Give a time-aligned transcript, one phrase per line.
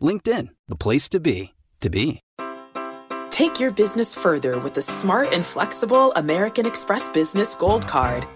[0.00, 2.20] LinkedIn, the place to be, to be.
[3.30, 8.26] Take your business further with the smart and flexible American Express Business Gold Card.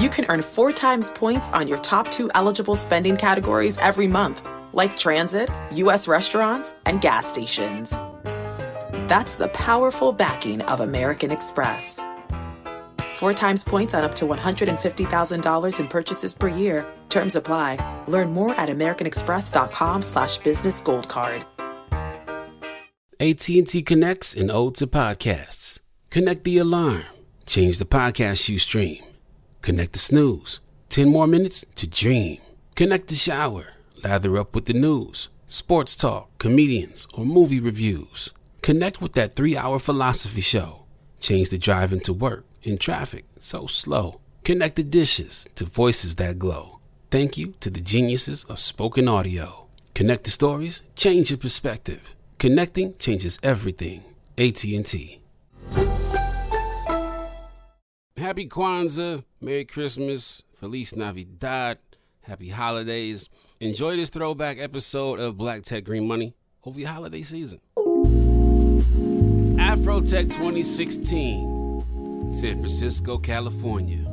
[0.00, 4.42] You can earn four times points on your top two eligible spending categories every month,
[4.72, 6.08] like transit, U.S.
[6.08, 7.90] restaurants, and gas stations.
[9.08, 12.00] That's the powerful backing of American Express.
[13.24, 16.84] Four times points on up to $150,000 in purchases per year.
[17.08, 17.78] Terms apply.
[18.06, 21.46] Learn more at americanexpress.com slash business gold card.
[23.18, 25.78] AT&T connects and ode to podcasts.
[26.10, 27.04] Connect the alarm.
[27.46, 29.02] Change the podcast you stream.
[29.62, 30.60] Connect the snooze.
[30.90, 32.42] 10 more minutes to dream.
[32.74, 33.68] Connect the shower.
[34.02, 38.34] Lather up with the news, sports talk, comedians, or movie reviews.
[38.60, 40.84] Connect with that three hour philosophy show.
[41.20, 44.20] Change the drive into work in traffic so slow.
[44.42, 46.80] Connect the dishes to voices that glow.
[47.10, 49.66] Thank you to the geniuses of spoken audio.
[49.94, 52.16] Connect the stories, change your perspective.
[52.38, 54.02] Connecting changes everything.
[54.36, 55.20] AT&T.
[58.16, 61.78] Happy Kwanzaa, Merry Christmas, Feliz Navidad,
[62.22, 63.28] Happy Holidays.
[63.60, 67.60] Enjoy this throwback episode of Black Tech Green Money over your holiday season.
[69.56, 71.63] Afrotech 2016,
[72.34, 74.04] San Francisco, California.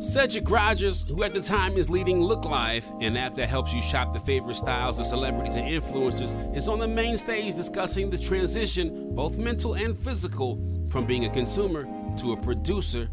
[0.00, 3.80] Cedric Rogers, who at the time is leading Look Live, an app that helps you
[3.80, 8.18] shop the favorite styles of celebrities and influencers, is on the main stage discussing the
[8.18, 13.08] transition, both mental and physical, from being a consumer to a producer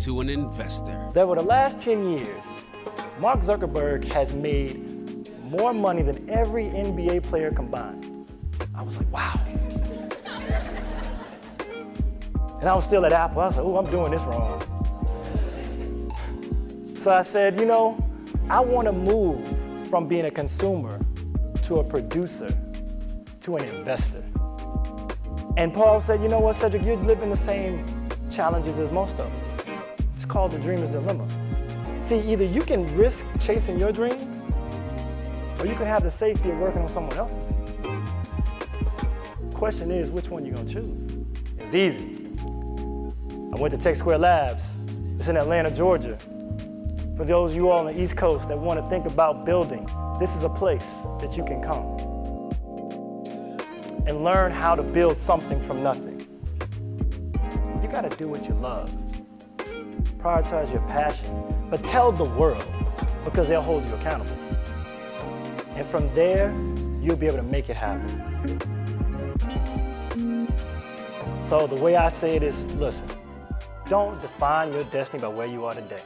[0.00, 1.08] to an investor.
[1.14, 2.44] That over the last 10 years,
[3.18, 8.28] Mark Zuckerberg has made more money than every NBA player combined.
[8.74, 9.40] I was like, wow.
[12.64, 13.42] And I was still at Apple.
[13.42, 14.58] I like, oh, I'm doing this wrong.
[16.96, 18.02] So I said, you know,
[18.48, 19.46] I want to move
[19.90, 20.98] from being a consumer
[21.64, 22.48] to a producer
[23.42, 24.24] to an investor.
[25.58, 27.84] And Paul said, you know what, Cedric, you're living the same
[28.30, 29.66] challenges as most of us.
[30.16, 31.28] It's called the dreamer's dilemma.
[32.00, 34.42] See, either you can risk chasing your dreams,
[35.58, 37.44] or you can have the safety of working on someone else's.
[39.52, 41.26] Question is, which one you gonna choose?
[41.58, 42.13] It's easy.
[43.54, 44.76] I went to Tech Square Labs.
[45.16, 46.18] It's in Atlanta, Georgia.
[47.16, 49.88] For those of you all on the East Coast that want to think about building,
[50.18, 50.84] this is a place
[51.20, 51.84] that you can come
[54.08, 56.26] and learn how to build something from nothing.
[57.80, 58.92] You got to do what you love.
[60.18, 62.66] Prioritize your passion, but tell the world
[63.24, 64.36] because they'll hold you accountable.
[65.76, 66.52] And from there,
[67.00, 68.18] you'll be able to make it happen.
[71.48, 73.08] So the way I say it is, listen,
[73.88, 76.02] don't define your destiny by where you are today.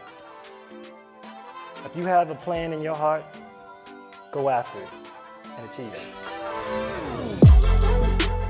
[1.84, 3.24] If you have a plan in your heart,
[4.32, 4.88] go after it
[5.56, 6.02] and achieve it.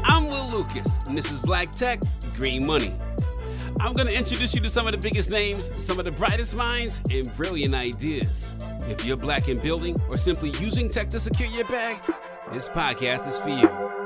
[0.04, 0.28] I'm
[0.58, 2.00] Focus, and this is Black Tech,
[2.34, 2.92] Green Money.
[3.80, 6.56] I'm going to introduce you to some of the biggest names, some of the brightest
[6.56, 8.56] minds, and brilliant ideas.
[8.88, 12.00] If you're black in building or simply using tech to secure your bag,
[12.52, 13.97] this podcast is for you.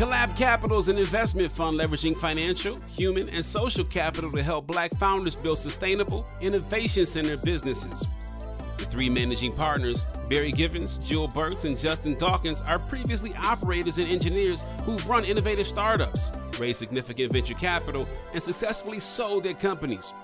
[0.00, 4.96] Collab Capital is an investment fund leveraging financial, human, and social capital to help black
[4.96, 8.06] founders build sustainable, innovation centered businesses.
[8.78, 14.08] The three managing partners, Barry Givens, Jewel Burks, and Justin Dawkins, are previously operators and
[14.08, 20.14] engineers who've run innovative startups, raised significant venture capital, and successfully sold their companies.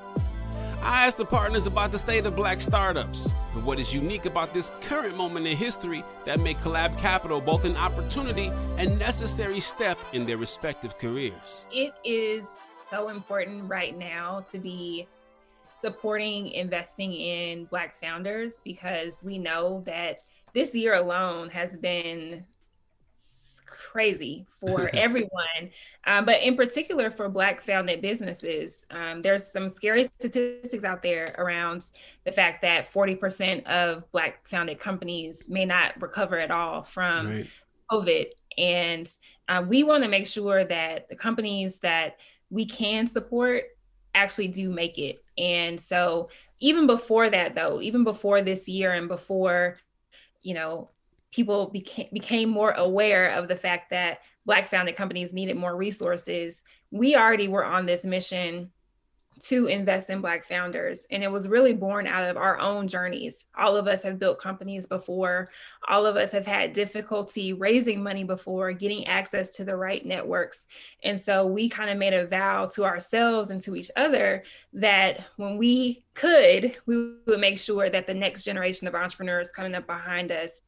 [0.86, 4.54] I asked the partners about the state of black startups and what is unique about
[4.54, 9.98] this current moment in history that make Collab Capital both an opportunity and necessary step
[10.12, 11.66] in their respective careers.
[11.72, 12.48] It is
[12.88, 15.08] so important right now to be
[15.74, 20.22] supporting investing in black founders because we know that
[20.54, 22.44] this year alone has been
[23.96, 25.70] crazy for everyone,
[26.06, 28.86] um, but in particular for Black founded businesses.
[28.90, 31.86] Um, there's some scary statistics out there around
[32.24, 37.46] the fact that 40% of Black founded companies may not recover at all from right.
[37.90, 38.26] COVID.
[38.58, 39.10] And
[39.48, 42.18] uh, we want to make sure that the companies that
[42.50, 43.64] we can support
[44.14, 45.24] actually do make it.
[45.38, 46.28] And so,
[46.58, 49.78] even before that, though, even before this year and before,
[50.42, 50.90] you know,
[51.36, 56.62] people became became more aware of the fact that black founded companies needed more resources.
[56.90, 58.72] We already were on this mission
[59.38, 63.44] to invest in black founders and it was really born out of our own journeys.
[63.54, 65.46] All of us have built companies before.
[65.88, 70.66] All of us have had difficulty raising money before getting access to the right networks.
[71.04, 74.42] And so we kind of made a vow to ourselves and to each other
[74.72, 79.74] that when we could we would make sure that the next generation of entrepreneurs coming
[79.74, 80.62] up behind us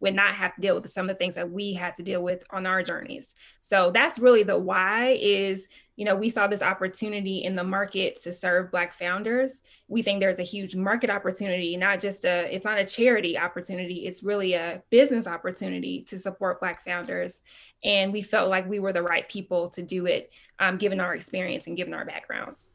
[0.00, 2.22] would not have to deal with some of the things that we had to deal
[2.22, 3.34] with on our journeys.
[3.60, 8.16] So that's really the why is, you know, we saw this opportunity in the market
[8.22, 9.62] to serve Black founders.
[9.88, 14.06] We think there's a huge market opportunity, not just a, it's not a charity opportunity,
[14.06, 17.42] it's really a business opportunity to support Black founders.
[17.84, 21.14] And we felt like we were the right people to do it, um, given our
[21.14, 22.70] experience and given our backgrounds.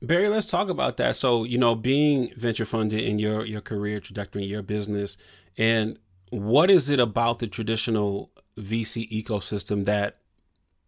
[0.00, 1.16] Barry, let's talk about that.
[1.16, 5.16] So, you know, being venture funded in your your career trajectory, your business,
[5.56, 5.98] and
[6.30, 10.18] what is it about the traditional VC ecosystem that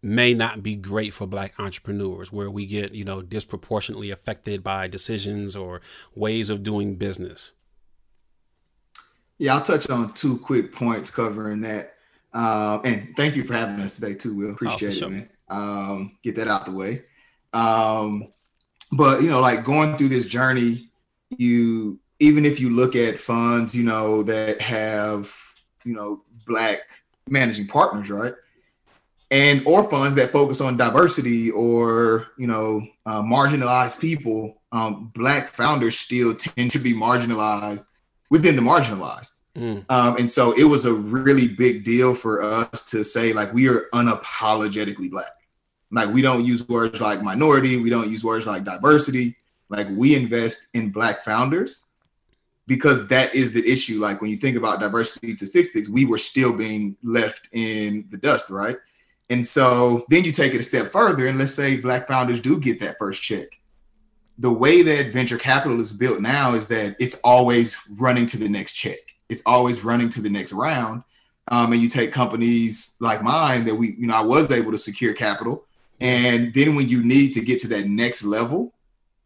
[0.03, 4.87] may not be great for black entrepreneurs where we get, you know, disproportionately affected by
[4.87, 5.81] decisions or
[6.15, 7.53] ways of doing business?
[9.37, 11.95] Yeah, I'll touch on two quick points covering that.
[12.33, 14.35] Um, and thank you for having us today too.
[14.35, 15.07] Will appreciate oh, sure.
[15.07, 15.29] it, man.
[15.49, 17.01] Um, get that out the way.
[17.53, 18.27] Um,
[18.91, 20.89] but you know, like going through this journey,
[21.29, 25.35] you even if you look at funds, you know, that have,
[25.83, 26.77] you know, black
[27.27, 28.33] managing partners, right?
[29.31, 35.47] And or funds that focus on diversity or, you know, uh, marginalized people, um, black
[35.47, 37.85] founders still tend to be marginalized
[38.29, 39.39] within the marginalized.
[39.55, 39.83] Mm.
[39.89, 43.67] Um, and so it was a really big deal for us to say, like, we
[43.67, 45.31] are unapologetically black.
[45.89, 49.37] Like, we don't use words like minority, we don't use words like diversity.
[49.69, 51.85] Like, we invest in black founders
[52.71, 53.99] because that is the issue.
[53.99, 58.49] Like when you think about diversity statistics, we were still being left in the dust,
[58.49, 58.77] right?
[59.29, 62.57] And so then you take it a step further, and let's say black founders do
[62.57, 63.59] get that first check.
[64.39, 68.47] The way that venture capital is built now is that it's always running to the
[68.47, 68.99] next check.
[69.27, 71.03] It's always running to the next round.
[71.49, 74.77] Um, and you take companies like mine that we, you know, I was able to
[74.77, 75.65] secure capital.
[75.99, 78.73] And then when you need to get to that next level,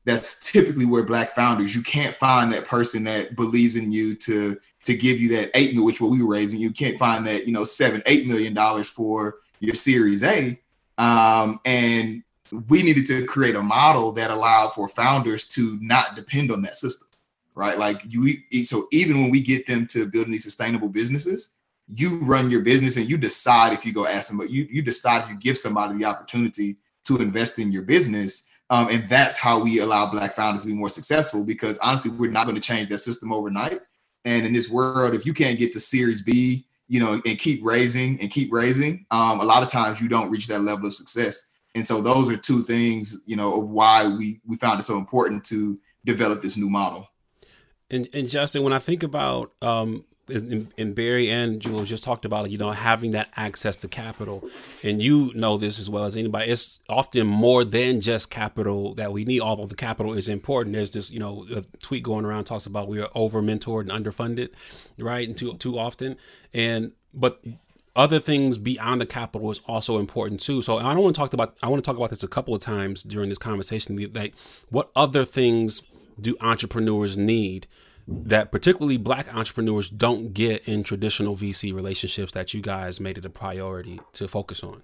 [0.05, 4.57] that's typically where black founders you can't find that person that believes in you to
[4.85, 6.59] to give you that eight million, which what we were raising.
[6.59, 10.59] You can't find that you know seven eight million dollars for your Series A,
[10.97, 12.23] um, and
[12.69, 16.75] we needed to create a model that allowed for founders to not depend on that
[16.75, 17.07] system,
[17.55, 17.77] right?
[17.77, 21.57] Like you, so even when we get them to building these sustainable businesses,
[21.87, 24.83] you run your business and you decide if you go ask them, but you you
[24.83, 29.37] decide if you give somebody the opportunity to invest in your business um, and that's
[29.37, 32.61] how we allow Black founders to be more successful because honestly, we're not going to
[32.61, 33.79] change that system overnight.
[34.25, 37.63] And in this world, if you can't get to Series B, you know, and keep
[37.63, 40.93] raising and keep raising, um, a lot of times you don't reach that level of
[40.95, 41.51] success.
[41.75, 44.97] And so those are two things, you know, of why we we found it so
[44.97, 47.07] important to develop this new model.
[47.91, 52.49] And and Justin, when I think about um, and Barry and Jewel just talked about,
[52.49, 54.47] you know, having that access to capital,
[54.83, 56.51] and you know this as well as anybody.
[56.51, 59.41] It's often more than just capital that we need.
[59.41, 62.99] Although the capital is important, there's this, you know, tweet going around talks about we
[62.99, 64.49] are over mentored and underfunded,
[64.97, 66.17] right, and too too often,
[66.53, 67.43] and but
[67.95, 70.61] other things beyond the capital is also important too.
[70.61, 72.53] So I don't want to talk about I want to talk about this a couple
[72.53, 73.97] of times during this conversation.
[74.13, 74.33] Like,
[74.69, 75.83] what other things
[76.19, 77.67] do entrepreneurs need?
[78.07, 83.25] That particularly black entrepreneurs don't get in traditional VC relationships that you guys made it
[83.25, 84.83] a priority to focus on?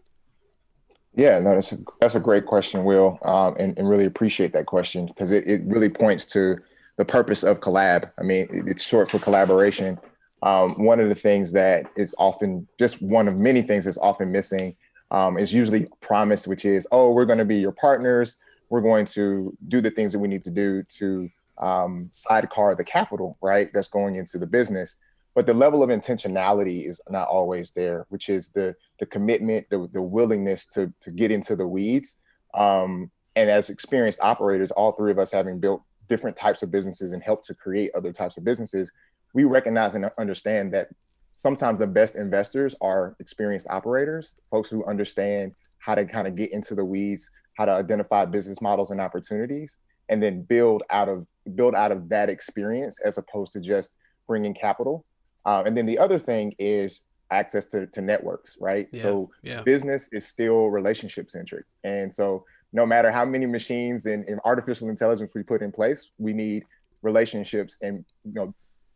[1.14, 4.66] Yeah, no, that's a, that's a great question, Will, um, and, and really appreciate that
[4.66, 6.58] question because it, it really points to
[6.98, 8.12] the purpose of collab.
[8.18, 10.00] I mean, it's short for collaboration.
[10.42, 14.32] Um, one of the things that is often just one of many things that's often
[14.32, 14.76] missing
[15.12, 18.38] um, is usually promised, which is, oh, we're going to be your partners.
[18.70, 21.30] We're going to do the things that we need to do to
[21.62, 23.70] um, sidecar the capital, right?
[23.74, 24.98] That's going into the business.
[25.34, 29.88] But the level of intentionality is not always there, which is the the commitment, the,
[29.94, 32.20] the willingness to to get into the weeds.
[32.54, 37.14] Um, and as experienced operators, all three of us having built different types of businesses
[37.14, 38.92] and helped to create other types of businesses,
[39.34, 40.90] we recognize and understand that
[41.34, 46.52] sometimes the best investors are experienced operators, folks who understand how to kind of get
[46.52, 49.78] into the weeds, how to identify business models and opportunities,
[50.10, 54.54] and then build out of build out of that experience as opposed to just bringing
[54.54, 55.06] capital.
[55.46, 58.88] Uh, and then the other thing is access to, to networks, right?
[58.92, 59.62] Yeah, so yeah.
[59.64, 61.66] business is still relationship centric.
[61.84, 66.12] And so no matter how many machines and, and, artificial intelligence we put in place,
[66.18, 66.64] we need
[67.02, 68.54] relationships and you know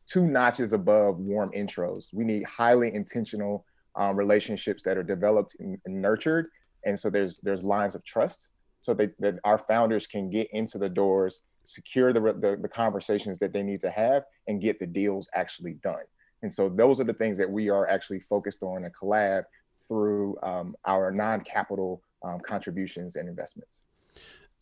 [0.07, 2.07] two notches above warm intros.
[2.13, 6.47] We need highly intentional um, relationships that are developed and, and nurtured.
[6.85, 8.49] And so there's there's lines of trust
[8.79, 13.37] so that, that our founders can get into the doors, secure the, the, the conversations
[13.39, 16.03] that they need to have, and get the deals actually done.
[16.41, 19.43] And so those are the things that we are actually focused on and collab
[19.87, 23.81] through um, our non-capital um, contributions and investments.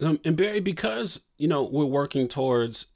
[0.01, 2.87] Um, and Barry, because you know we're working towards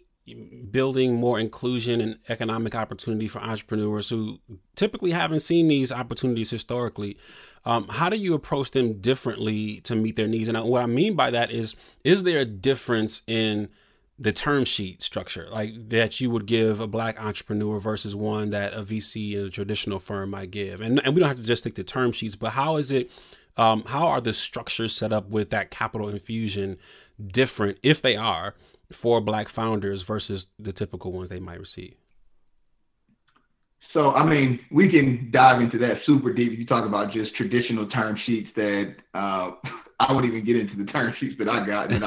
[0.71, 4.39] building more inclusion and economic opportunity for entrepreneurs who
[4.75, 7.17] typically haven't seen these opportunities historically.
[7.63, 10.49] Um, how do you approach them differently to meet their needs?
[10.49, 13.69] And what I mean by that is, is there a difference in
[14.19, 18.73] the term sheet structure, like that you would give a black entrepreneur versus one that
[18.73, 20.81] a VC in a traditional firm might give?
[20.81, 23.11] And, and we don't have to just stick to term sheets, but how is it?
[23.57, 26.77] Um, how are the structures set up with that capital infusion
[27.25, 28.55] different, if they are,
[28.91, 31.95] for black founders versus the typical ones they might receive?
[33.93, 36.57] So, I mean, we can dive into that super deep.
[36.57, 39.51] You talk about just traditional term sheets that uh,
[39.99, 41.89] I wouldn't even get into the term sheets that I got.
[41.89, 42.03] That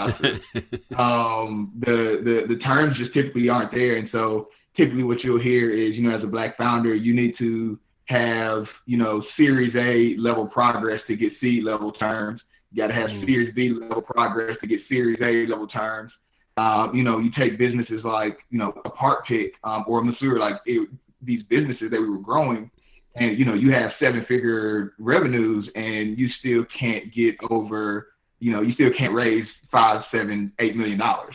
[0.96, 5.40] I um, the, the the terms just typically aren't there, and so typically what you'll
[5.40, 9.74] hear is, you know, as a black founder, you need to have, you know, Series
[9.76, 12.40] A level progress to get seed level terms.
[12.72, 13.24] You got to have mm.
[13.24, 16.12] Series B level progress to get Series A level terms.
[16.56, 20.56] Uh, you know, you take businesses like, you know, a Partpic um, or Mesur, like
[20.66, 20.88] it,
[21.22, 22.70] these businesses that we were growing,
[23.14, 28.52] and you know, you have seven figure revenues, and you still can't get over, you
[28.52, 31.34] know, you still can't raise five, seven, eight million dollars,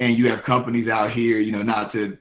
[0.00, 2.18] and you have companies out here, you know, not to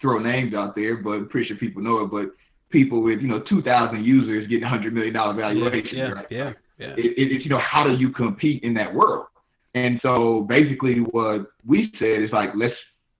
[0.00, 2.34] throw names out there, but I'm pretty sure people know it, but
[2.70, 6.26] people with you know 2,000 users getting 100 million dollar valuations, yeah, yeah, right?
[6.30, 6.94] Yeah, yeah.
[6.96, 9.26] It, it, it's you know, how do you compete in that world?
[9.74, 12.74] And so basically what we said is like, let's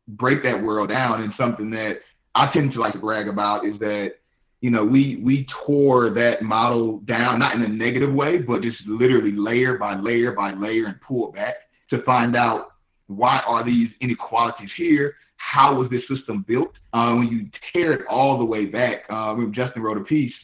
[0.09, 1.23] break that world down.
[1.23, 2.01] And something that
[2.35, 4.13] I tend to like to brag about is that,
[4.61, 8.79] you know, we, we tore that model down, not in a negative way, but just
[8.87, 11.57] literally layer by layer by layer and pull back
[11.91, 12.73] to find out
[13.07, 15.15] why are these inequalities here?
[15.37, 16.73] How was this system built?
[16.93, 20.35] Uh, when you tear it all the way back, uh, Justin wrote a piece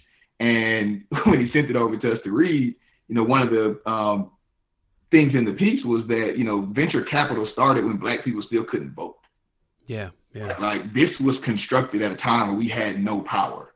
[0.41, 2.75] and when he sent it over to us to read,
[3.09, 4.31] you know, one of the um,
[5.11, 8.65] things in the piece was that you know venture capital started when black people still
[8.65, 9.19] couldn't vote.
[9.87, 10.57] Yeah, yeah.
[10.59, 13.74] Like this was constructed at a time where we had no power,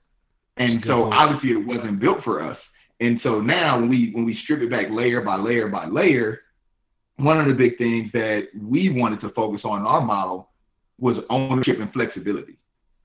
[0.58, 1.14] and so point.
[1.14, 2.58] obviously it wasn't built for us.
[3.00, 6.40] And so now when we when we strip it back layer by layer by layer,
[7.16, 10.50] one of the big things that we wanted to focus on in our model
[10.98, 12.58] was ownership and flexibility.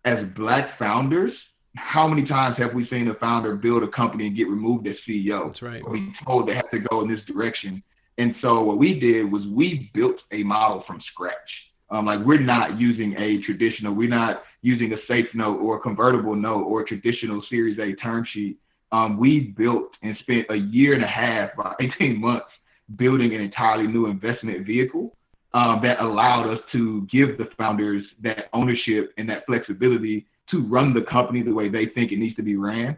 [0.05, 1.31] As black founders,
[1.75, 4.95] how many times have we seen a founder build a company and get removed as
[5.07, 5.45] CEO?
[5.45, 5.81] That's right.
[5.83, 7.83] Or be told they have to go in this direction.
[8.17, 11.33] And so what we did was we built a model from scratch.
[11.89, 15.79] Um, like we're not using a traditional, we're not using a safe note or a
[15.79, 18.57] convertible note or a traditional Series A term sheet.
[18.91, 22.47] Um, we built and spent a year and a half, about 18 months,
[22.95, 25.15] building an entirely new investment vehicle
[25.53, 30.93] um, that allowed us to give the founders that ownership and that flexibility to run
[30.93, 32.97] the company the way they think it needs to be ran.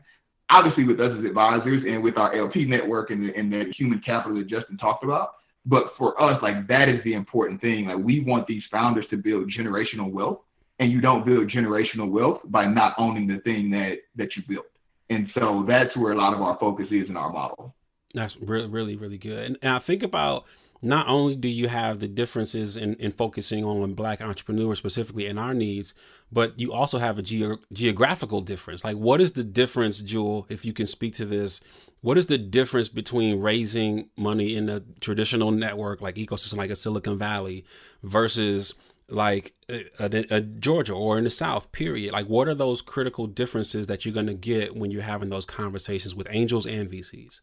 [0.51, 4.37] Obviously, with us as advisors and with our LP network and and the human capital
[4.37, 5.31] that Justin talked about.
[5.65, 7.87] But for us, like that is the important thing.
[7.87, 10.39] Like we want these founders to build generational wealth,
[10.79, 14.67] and you don't build generational wealth by not owning the thing that that you built.
[15.09, 17.75] And so that's where a lot of our focus is in our model.
[18.13, 19.45] That's really, really, really good.
[19.45, 20.45] And, and I think about
[20.81, 25.39] not only do you have the differences in, in focusing on black entrepreneurs specifically and
[25.39, 25.93] our needs,
[26.31, 28.83] but you also have a ge- geographical difference.
[28.83, 31.61] Like, what is the difference, Jewel, if you can speak to this?
[32.01, 36.75] What is the difference between raising money in a traditional network like ecosystem like a
[36.75, 37.65] Silicon Valley
[38.03, 38.75] versus
[39.09, 42.11] like a, a, a Georgia or in the South, period?
[42.11, 45.45] Like, what are those critical differences that you're going to get when you're having those
[45.45, 47.41] conversations with angels and VCs?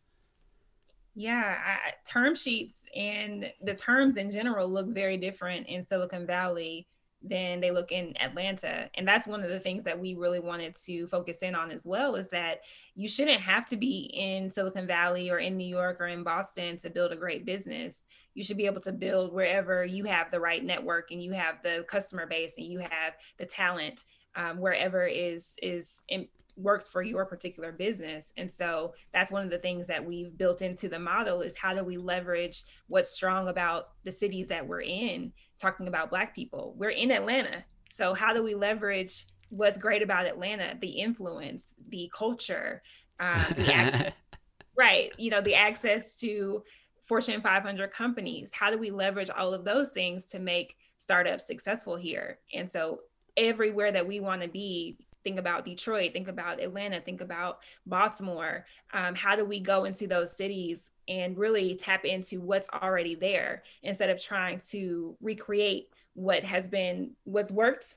[1.15, 6.87] Yeah, I, term sheets and the terms in general look very different in Silicon Valley
[7.25, 8.89] than they look in Atlanta.
[8.95, 11.87] And that's one of the things that we really wanted to focus in on as
[11.87, 12.63] well is that
[12.95, 16.77] you shouldn't have to be in Silicon Valley or in New York or in Boston
[16.79, 18.05] to build a great business.
[18.35, 21.63] You should be able to build wherever you have the right network and you have
[21.63, 24.05] the customer base and you have the talent
[24.37, 28.33] um, wherever is is in, works for your particular business.
[28.37, 31.75] And so that's one of the things that we've built into the model is how
[31.75, 36.75] do we leverage what's strong about the cities that we're in talking about black people.
[36.77, 37.65] We're in atlanta.
[37.91, 40.77] So how do we leverage what's great about atlanta?
[40.81, 42.83] The influence the culture
[43.21, 44.13] um, the access,
[44.77, 46.63] right you know the access to
[47.03, 48.51] fortune 500 companies.
[48.53, 52.39] How do we leverage all of those things to make startups successful here?
[52.55, 52.99] And so
[53.37, 58.67] everywhere that we want to be think about Detroit, think about Atlanta, think about Baltimore.
[58.93, 63.63] Um, how do we go into those cities and really tap into what's already there
[63.83, 67.97] instead of trying to recreate what has been, what's worked,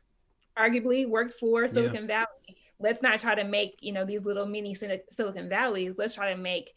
[0.58, 2.26] arguably worked for Silicon yeah.
[2.26, 2.58] Valley?
[2.80, 4.76] Let's not try to make, you know, these little mini
[5.10, 5.96] Silicon Valleys.
[5.98, 6.76] Let's try to make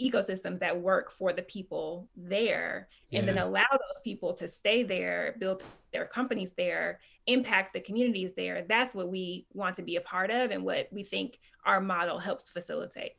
[0.00, 3.32] ecosystems that work for the people there and yeah.
[3.32, 5.62] then allow those people to stay there build
[5.92, 10.30] their companies there impact the communities there that's what we want to be a part
[10.30, 13.12] of and what we think our model helps facilitate.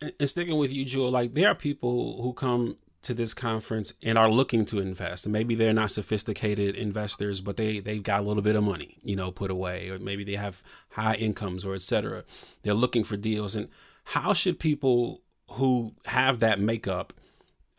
[0.00, 4.16] And sticking with you jewel like there are people who come to this conference and
[4.16, 5.26] are looking to invest.
[5.26, 8.98] And maybe they're not sophisticated investors but they they've got a little bit of money
[9.02, 12.24] you know put away or maybe they have high incomes or etc
[12.62, 13.54] they're looking for deals.
[13.54, 13.68] And
[14.04, 17.12] how should people who have that makeup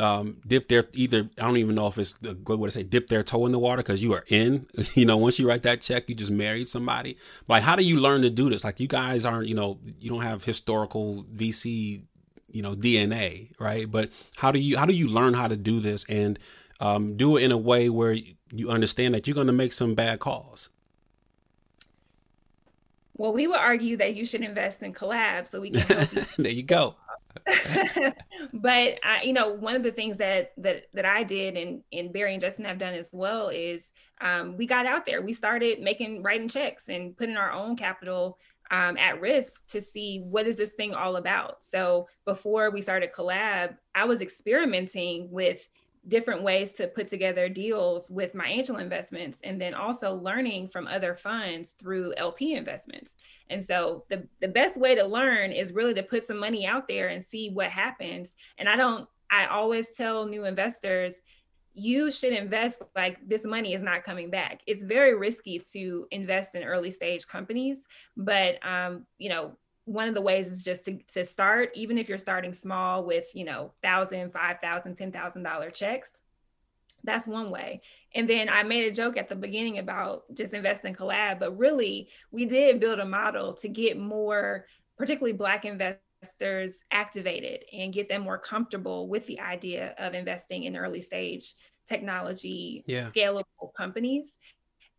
[0.03, 2.83] um, dip their either I don't even know if it's the good way to say
[2.83, 4.67] dip their toe in the water because you are in.
[4.95, 7.17] You know, once you write that check, you just married somebody.
[7.47, 8.63] But like, how do you learn to do this?
[8.63, 12.03] Like, you guys aren't, you know, you don't have historical VC,
[12.51, 13.89] you know, DNA, right?
[13.89, 16.37] But how do you how do you learn how to do this and
[16.79, 18.15] um, do it in a way where
[18.51, 20.69] you understand that you're going to make some bad calls?
[23.15, 26.63] Well, we would argue that you should invest in collabs so we can there you
[26.63, 26.95] go.
[28.54, 32.13] but I, you know, one of the things that that that I did and and
[32.13, 33.91] Barry and Justin have done as well is
[34.22, 35.22] um, we got out there.
[35.22, 38.38] We started making writing checks and putting our own capital
[38.72, 41.63] um, at risk to see what is this thing all about.
[41.63, 45.69] So before we started collab, I was experimenting with
[46.07, 50.87] different ways to put together deals with my angel investments and then also learning from
[50.87, 53.15] other funds through LP investments.
[53.49, 56.87] And so the the best way to learn is really to put some money out
[56.87, 58.35] there and see what happens.
[58.57, 61.21] And I don't I always tell new investors
[61.73, 64.61] you should invest like this money is not coming back.
[64.67, 70.13] It's very risky to invest in early stage companies, but um, you know, one of
[70.13, 73.74] the ways is just to, to start even if you're starting small with you know
[73.82, 76.22] thousand five thousand ten thousand dollar checks
[77.04, 77.82] that's one way
[78.15, 81.58] and then i made a joke at the beginning about just invest in collab but
[81.58, 84.65] really we did build a model to get more
[84.98, 90.78] particularly black investors activated and get them more comfortable with the idea of investing in
[90.78, 93.02] early stage technology yeah.
[93.02, 94.38] scalable companies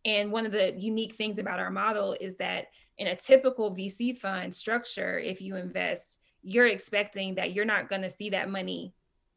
[0.05, 2.65] and one of the unique things about our model is that
[2.97, 8.03] in a typical VC fund structure, if you invest, you're expecting that you're not going
[8.03, 8.93] to see that money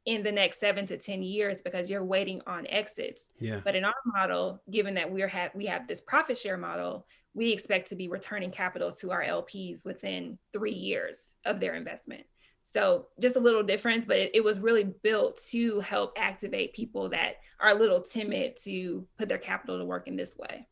[0.06, 3.28] in the next seven to 10 years because you're waiting on exits.
[3.40, 3.60] Yeah.
[3.62, 7.52] But in our model, given that we're have we have this profit share model, we
[7.52, 12.24] expect to be returning capital to our LPs within three years of their investment.
[12.62, 17.08] So just a little difference, but it, it was really built to help activate people
[17.10, 20.66] that are a little timid to put their capital to work in this way.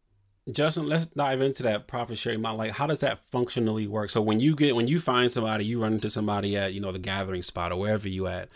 [0.53, 2.59] Justin, let's dive into that profit sharing model.
[2.59, 4.11] Like, how does that functionally work?
[4.11, 6.93] So when you get when you find somebody, you run into somebody at you know
[6.93, 8.49] the gathering spot or wherever you at,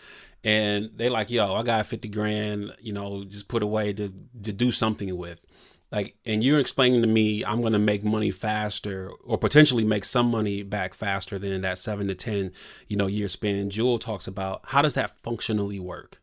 [0.43, 4.09] and they like, yo, I got fifty grand, you know, just put away to
[4.43, 5.45] to do something with.
[5.91, 10.05] like and you're explaining to me i'm going to make money faster or potentially make
[10.05, 12.53] some money back faster than that 7 to 10
[12.87, 16.20] you know year span jewel talks about how does that functionally work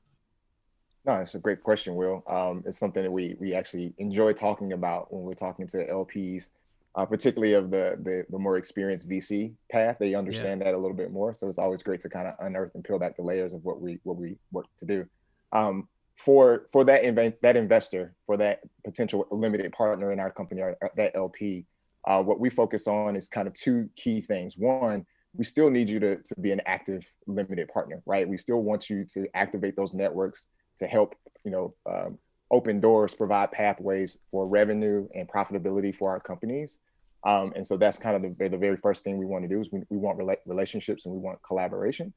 [1.09, 4.73] no it's a great question will um, it's something that we we actually enjoy talking
[4.73, 6.51] about when we're talking to lps
[6.95, 10.67] uh, particularly of the, the, the more experienced vc path they understand yeah.
[10.67, 12.99] that a little bit more so it's always great to kind of unearth and peel
[12.99, 15.05] back the layers of what we what we work to do
[15.53, 20.61] um, for for that inv- that investor, for that potential limited partner in our company,
[20.61, 21.65] or that LP,
[22.07, 24.57] uh, what we focus on is kind of two key things.
[24.57, 28.29] One, we still need you to, to be an active limited partner, right?
[28.29, 31.15] We still want you to activate those networks to help,
[31.45, 32.19] you know, um,
[32.51, 36.81] open doors, provide pathways for revenue and profitability for our companies.
[37.25, 39.61] Um, and so that's kind of the, the very first thing we want to do
[39.61, 42.13] is we, we want rela- relationships and we want collaboration.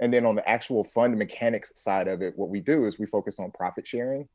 [0.00, 3.06] And then on the actual fund mechanics side of it, what we do is we
[3.06, 4.28] focus on profit sharing.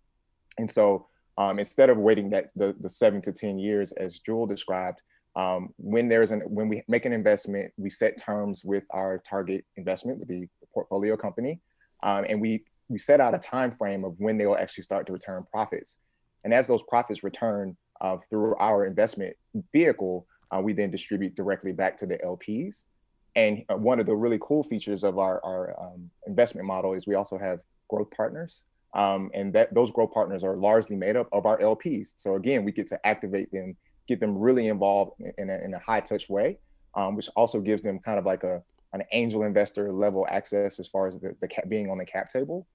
[0.58, 4.48] And so um, instead of waiting that the, the seven to 10 years as Jewel
[4.48, 5.02] described,
[5.36, 9.66] um, when there's an when we make an investment, we set terms with our target
[9.76, 11.62] investment with the portfolio company,
[12.02, 15.14] um, and we we set out a time frame of when they'll actually start to
[15.14, 15.98] return profits.
[16.44, 19.36] And as those profits return uh, through our investment
[19.74, 22.86] vehicle, uh, we then distribute directly back to the LPs.
[23.36, 27.06] And uh, one of the really cool features of our, our um, investment model is
[27.06, 28.64] we also have growth partners.
[28.94, 32.14] Um, and that those growth partners are largely made up of our LPs.
[32.18, 33.76] So again, we get to activate them,
[34.08, 36.58] get them really involved in a, in a high touch way,
[36.96, 40.88] um, which also gives them kind of like a an angel investor level access as
[40.88, 42.68] far as the, the cap, being on the cap table,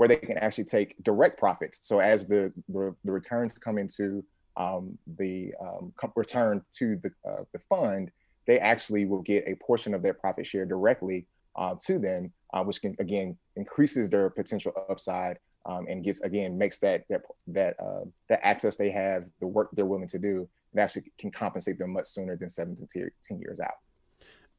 [0.00, 1.78] where they can actually take direct profits.
[1.82, 4.24] So as the the, the returns come into
[4.56, 8.10] um, the um, return to the uh, the fund,
[8.46, 12.64] they actually will get a portion of their profit share directly uh, to them, uh,
[12.64, 15.36] which can again increases their potential upside
[15.66, 19.68] um, and gets again makes that that that uh, that access they have, the work
[19.74, 22.86] they're willing to do, it actually can compensate them much sooner than seven to
[23.22, 23.74] ten years out.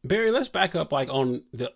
[0.04, 1.74] Barry, let's back up like on the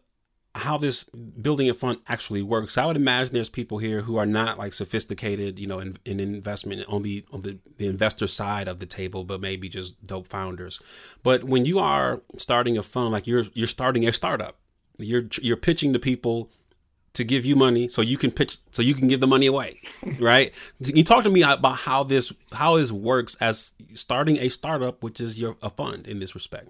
[0.55, 2.77] how this building a fund actually works.
[2.77, 6.19] I would imagine there's people here who are not like sophisticated, you know, in, in
[6.19, 10.27] investment on the on the, the investor side of the table, but maybe just dope
[10.27, 10.79] founders.
[11.23, 14.57] But when you are starting a fund, like you're you're starting a startup,
[14.97, 16.49] you're you're pitching to people
[17.13, 19.81] to give you money so you can pitch so you can give the money away,
[20.19, 20.53] right?
[20.81, 25.03] Can you talk to me about how this how this works as starting a startup,
[25.03, 26.69] which is your a fund in this respect.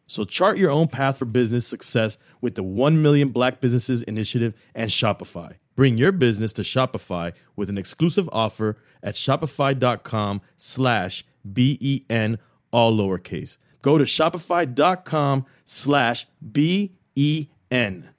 [0.11, 4.53] So chart your own path for business success with the 1 Million Black Businesses Initiative
[4.75, 5.53] and Shopify.
[5.77, 12.39] Bring your business to Shopify with an exclusive offer at shopify.com slash B-E-N,
[12.71, 13.57] all lowercase.
[13.81, 18.09] Go to shopify.com slash B-E-N.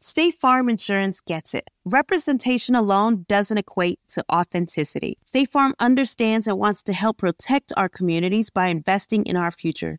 [0.00, 1.70] State Farm Insurance gets it.
[1.86, 5.16] Representation alone doesn't equate to authenticity.
[5.24, 9.98] State Farm understands and wants to help protect our communities by investing in our future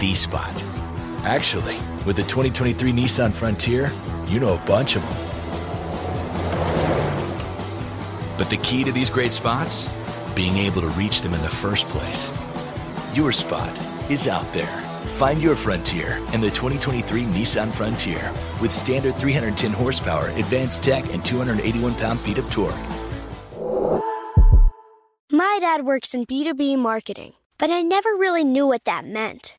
[0.00, 0.64] the spot.
[1.24, 3.92] Actually, with the 2023 Nissan Frontier,
[4.26, 5.12] you know a bunch of them.
[8.38, 9.90] But the key to these great spots?
[10.34, 12.32] Being able to reach them in the first place.
[13.14, 13.78] Your spot
[14.10, 14.74] is out there.
[15.20, 18.32] Find your frontier in the 2023 Nissan Frontier
[18.62, 22.74] with standard 310 horsepower, advanced tech, and 281 pound feet of torque.
[25.30, 29.58] My dad works in B2B marketing, but I never really knew what that meant.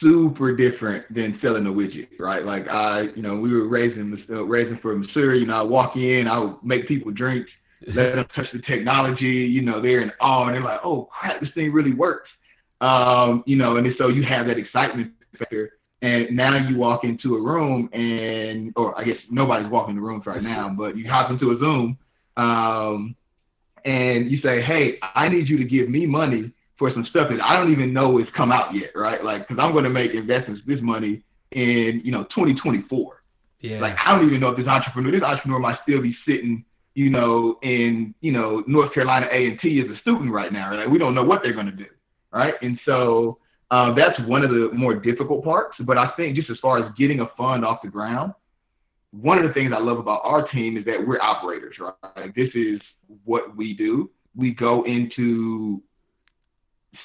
[0.00, 2.44] super different than selling a widget, right?
[2.44, 5.40] Like I, you know, we were raising uh, raising for Missouri.
[5.40, 7.46] You know, I walk in, I would make people drink,
[7.86, 9.26] let them touch the technology.
[9.26, 12.30] You know, they're in awe and they're like, "Oh crap, this thing really works."
[12.80, 15.72] Um, you know, and so you have that excitement factor.
[16.02, 20.26] And now you walk into a room and, or I guess nobody's walking the rooms
[20.26, 21.96] right now, but you hop into a Zoom,
[22.36, 23.16] um,
[23.84, 27.42] and you say, "Hey, I need you to give me money for some stuff that
[27.42, 29.22] I don't even know has come out yet, right?
[29.22, 33.22] Like, because I'm going to make investments this money in you know 2024.
[33.60, 33.80] Yeah.
[33.80, 37.10] Like, I don't even know if this entrepreneur, this entrepreneur might still be sitting, you
[37.10, 40.70] know, in you know North Carolina A and T as a student right now.
[40.70, 40.80] Right?
[40.80, 41.86] Like, we don't know what they're going to do,
[42.32, 42.54] right?
[42.62, 43.38] And so
[43.70, 45.76] uh, that's one of the more difficult parts.
[45.80, 48.34] But I think just as far as getting a fund off the ground,
[49.12, 51.94] one of the things I love about our team is that we're operators, right?
[52.16, 52.80] Like, this is
[53.24, 54.10] what we do.
[54.36, 55.80] We go into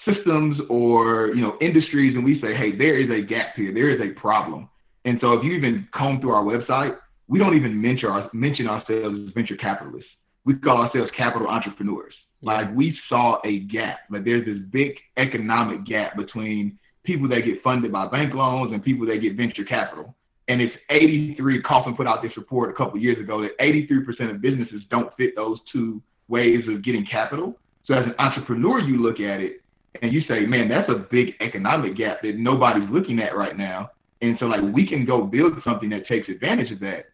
[0.06, 3.74] systems or you know industries and we say hey there is a gap here.
[3.74, 4.70] There is a problem.
[5.06, 6.98] And so if you even comb through our website
[7.30, 10.10] we don't even mention, our, mention ourselves as venture capitalists.
[10.44, 12.14] We call ourselves capital entrepreneurs.
[12.42, 12.54] Yeah.
[12.54, 14.00] like we saw a gap.
[14.10, 18.84] Like there's this big economic gap between people that get funded by bank loans and
[18.84, 20.16] people that get venture capital.
[20.48, 24.42] And it's 83 Kauffman put out this report a couple years ago that 83% of
[24.42, 27.56] businesses don't fit those two ways of getting capital.
[27.86, 29.62] So as an entrepreneur you look at it
[30.02, 33.92] and you say, man, that's a big economic gap that nobody's looking at right now.
[34.22, 37.06] And so, like, we can go build something that takes advantage of that.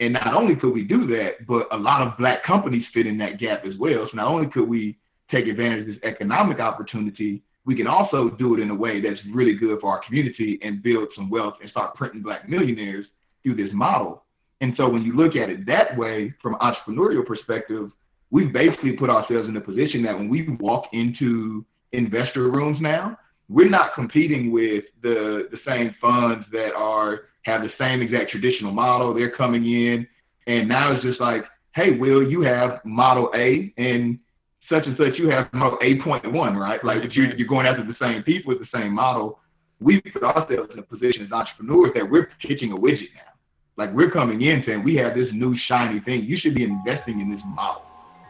[0.00, 3.18] And not only could we do that, but a lot of black companies fit in
[3.18, 4.08] that gap as well.
[4.10, 4.96] So not only could we
[5.30, 9.20] take advantage of this economic opportunity, we can also do it in a way that's
[9.32, 13.06] really good for our community and build some wealth and start printing black millionaires
[13.42, 14.24] through this model.
[14.60, 17.90] And so when you look at it that way from entrepreneurial perspective,
[18.30, 23.18] we've basically put ourselves in a position that when we walk into investor rooms now.
[23.48, 28.72] We're not competing with the the same funds that are have the same exact traditional
[28.72, 29.14] model.
[29.14, 30.06] They're coming in
[30.46, 34.20] And now it's just like, hey, Will, you have model A and
[34.68, 36.82] such and such, you have model 8.1, right?
[36.84, 39.40] Like if you're, you're going after the same people with the same model,
[39.80, 43.32] we put ourselves in a position as entrepreneurs that we're pitching a widget now.
[43.76, 46.24] Like we're coming in saying we have this new shiny thing.
[46.24, 47.82] You should be investing in this model.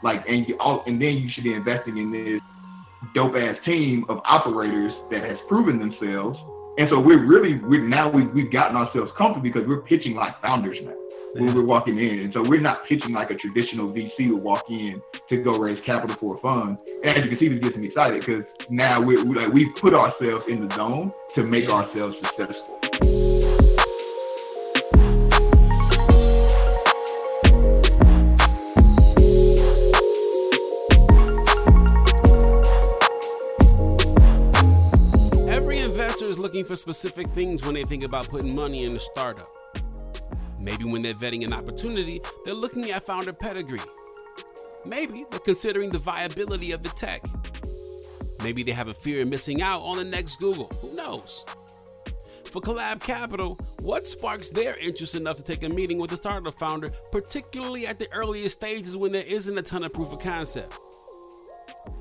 [0.03, 2.43] Like and you all, and then you should be investing in this
[3.15, 6.39] dope ass team of operators that has proven themselves
[6.79, 10.41] and so we're really we're now we, we've gotten ourselves comfortable because we're pitching like
[10.41, 10.95] founders now
[11.35, 12.21] when we're walking in.
[12.21, 15.79] And so we're not pitching like a traditional VC would walk in to go raise
[15.85, 16.79] capital for a fund.
[17.05, 19.75] And as you can see, this gets me excited because now we're, we like we've
[19.75, 22.72] put ourselves in the zone to make ourselves successful.
[36.53, 39.49] Looking for specific things when they think about putting money in a startup.
[40.61, 43.81] Maybe when they're vetting an opportunity, they're looking at founder pedigree.
[44.85, 47.23] Maybe they're considering the viability of the tech.
[48.45, 50.71] Maybe they have a fear of missing out on the next Google.
[50.83, 51.43] Who knows?
[52.45, 56.59] For Collab Capital, what sparks their interest enough to take a meeting with a startup
[56.59, 60.79] founder, particularly at the earliest stages when there isn't a ton of proof of concept?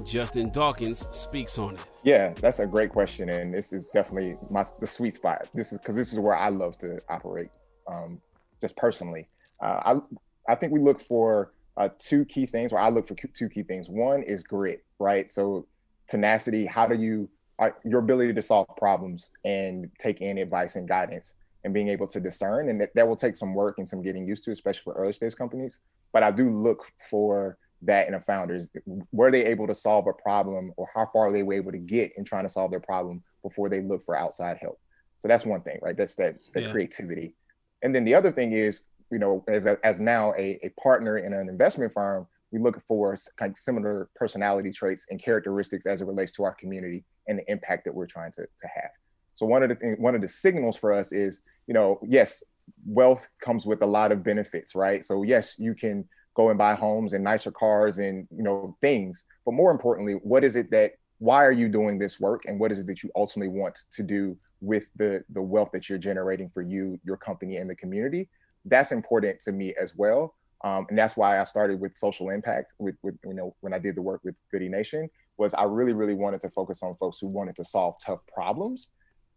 [0.03, 1.85] Justin Dawkins speaks on it.
[2.03, 5.47] Yeah, that's a great question, and this is definitely my the sweet spot.
[5.53, 7.49] This is because this is where I love to operate,
[7.87, 8.21] um,
[8.59, 9.27] just personally.
[9.61, 10.01] Uh,
[10.47, 13.49] I I think we look for uh, two key things, or I look for two
[13.49, 13.89] key things.
[13.89, 15.29] One is grit, right?
[15.29, 15.67] So
[16.07, 16.65] tenacity.
[16.65, 21.35] How do you uh, your ability to solve problems and take in advice and guidance
[21.63, 24.27] and being able to discern, and that, that will take some work and some getting
[24.27, 25.81] used to, especially for early stage companies.
[26.11, 28.69] But I do look for that in a founders
[29.11, 32.11] were they able to solve a problem or how far they were able to get
[32.17, 34.79] in trying to solve their problem before they look for outside help?
[35.19, 35.97] So that's one thing right?
[35.97, 36.71] That's that, that yeah.
[36.71, 37.35] creativity.
[37.83, 41.17] And then the other thing is you know as, a, as now a, a partner
[41.17, 46.01] in an investment firm we look for kind of similar personality traits and characteristics as
[46.01, 48.91] it relates to our community and the impact that we're trying to, to have.
[49.33, 52.43] So one of the things one of the signals for us is you know yes
[52.85, 55.03] wealth comes with a lot of benefits right?
[55.03, 59.25] So yes you can go and buy homes and nicer cars and you know things.
[59.45, 62.71] But more importantly what is it that why are you doing this work and what
[62.71, 66.49] is it that you ultimately want to do with the the wealth that you're generating
[66.49, 68.29] for you your company and the community?
[68.65, 70.35] That's important to me as well.
[70.63, 73.79] Um, and that's why i started with social impact with, with you know when i
[73.79, 77.17] did the work with goodie nation was i really really wanted to focus on folks
[77.19, 78.89] who wanted to solve tough problems.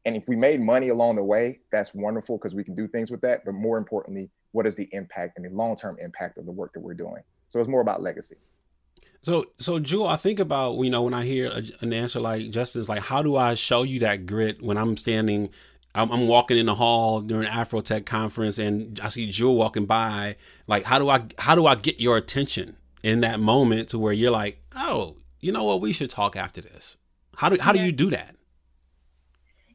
[0.07, 3.11] And if we made money along the way that's wonderful because we can do things
[3.11, 3.45] with that.
[3.45, 6.81] But more importantly what is the impact and the long-term impact of the work that
[6.81, 7.23] we're doing.
[7.49, 8.37] So it's more about legacy.
[9.23, 12.51] So so jewel i think about you know when i hear a, an answer like
[12.51, 15.49] justin's like how do i show you that grit when i'm standing
[15.95, 20.37] I'm, I'm walking in the hall during afrotech conference and i see jewel walking by?
[20.67, 24.13] Like how do i how do i get your attention in that moment to where
[24.13, 25.83] you're like oh you know what?
[25.83, 26.97] We should talk after this.
[27.37, 28.35] How do how do you do that?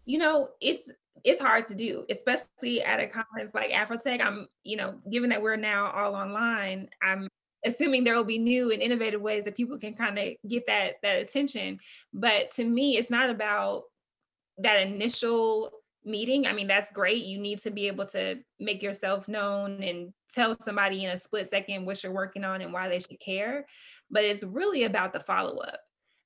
[0.06, 0.90] You know it's
[1.24, 4.22] it's hard to do, especially at a conference like Afrotech.
[4.22, 7.28] I'm, you know, given that we're now all online, I'm
[7.66, 10.96] assuming there will be new and innovative ways that people can kind of get that
[11.04, 11.80] that attention.
[12.14, 13.84] But to me, it's not about
[14.58, 15.72] that initial
[16.06, 16.48] meeting.
[16.48, 17.26] I mean, that's great.
[17.26, 21.48] You need to be able to make yourself known and tell somebody in a split
[21.48, 23.66] second what you're working on and why they should care.
[24.10, 25.80] But it's really about the follow up.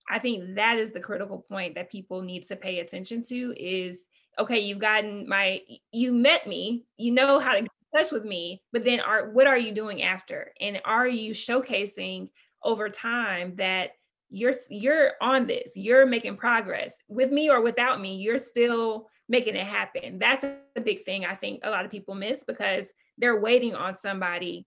[0.10, 4.08] I think that is the critical point that people need to pay attention to is
[4.40, 8.84] okay, you've gotten my, you met me, you know how to touch with me, but
[8.84, 10.52] then are, what are you doing after?
[10.60, 12.30] And are you showcasing
[12.64, 13.92] over time that
[14.30, 19.56] you're, you're on this, you're making progress with me or without me, you're still making
[19.56, 20.20] it happen.
[20.20, 23.96] That's a big thing I think a lot of people miss because they're waiting on
[23.96, 24.66] somebody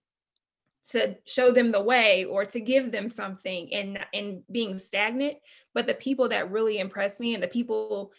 [0.91, 5.35] to show them the way or to give them something and and being stagnant
[5.73, 8.11] but the people that really impress me and the people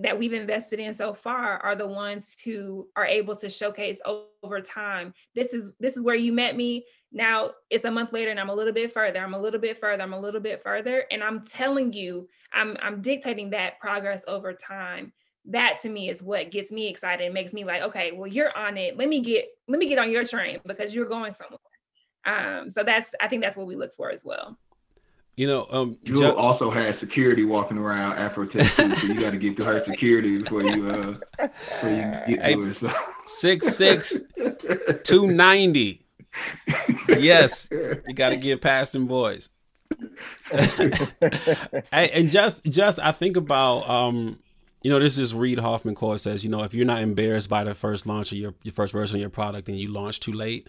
[0.00, 4.00] that we've invested in so far are the ones who are able to showcase
[4.42, 6.84] over time this is this is where you met me.
[7.12, 9.78] Now it's a month later and i'm a little bit further i'm a little bit
[9.78, 11.04] further i'm a little bit further.
[11.10, 15.12] And i'm telling you i'm i'm dictating that progress over time.
[15.48, 18.56] That to me is what gets me excited and makes me like okay well you're
[18.56, 18.96] on it.
[18.96, 21.60] Let me get let me get on your train because you're going somewhere.
[22.24, 24.58] Um so that's i think that's what we look for as well
[25.36, 29.36] you know, um, you also had security walking around Afrotech too, so you got to
[29.36, 32.78] get through her security before you uh before you get hey, it.
[32.78, 32.90] So.
[33.26, 34.20] Six six
[35.04, 36.06] two ninety.
[37.18, 39.50] Yes, you got to get past them boys.
[41.92, 44.38] and just just I think about um
[44.82, 47.62] you know this is Reid Hoffman quote says you know if you're not embarrassed by
[47.64, 50.32] the first launch of your your first version of your product and you launch too
[50.32, 50.68] late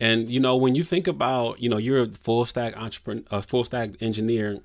[0.00, 3.42] And you know, when you think about, you know, you're a full stack entrepreneur, a
[3.42, 4.60] full stack engineer.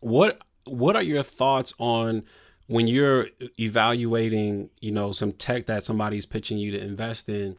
[0.00, 2.24] What what are your thoughts on
[2.66, 3.28] when you're
[3.58, 7.56] evaluating, you know, some tech that somebody's pitching you to invest in?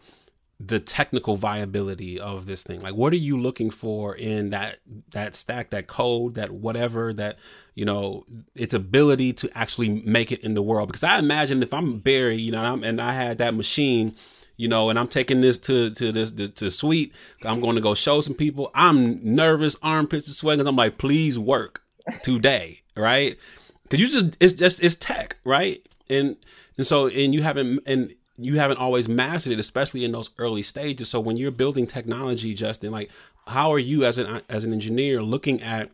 [0.59, 4.77] the technical viability of this thing like what are you looking for in that
[5.11, 7.37] that stack that code that whatever that
[7.73, 8.25] you know
[8.55, 12.37] its ability to actually make it in the world because i imagine if i'm barry
[12.37, 14.15] you know and, and i had that machine
[14.57, 17.13] you know, and I'm taking this to to this to, to suite.
[17.43, 18.71] I'm going to go show some people.
[18.73, 20.67] I'm nervous, armpits are sweating.
[20.67, 21.81] I'm like, please work
[22.23, 23.37] today, right?
[23.83, 25.85] Because you just it's just it's tech, right?
[26.09, 26.37] And
[26.77, 30.61] and so and you haven't and you haven't always mastered it, especially in those early
[30.61, 31.09] stages.
[31.09, 33.09] So when you're building technology, Justin, like
[33.47, 35.91] how are you as an as an engineer looking at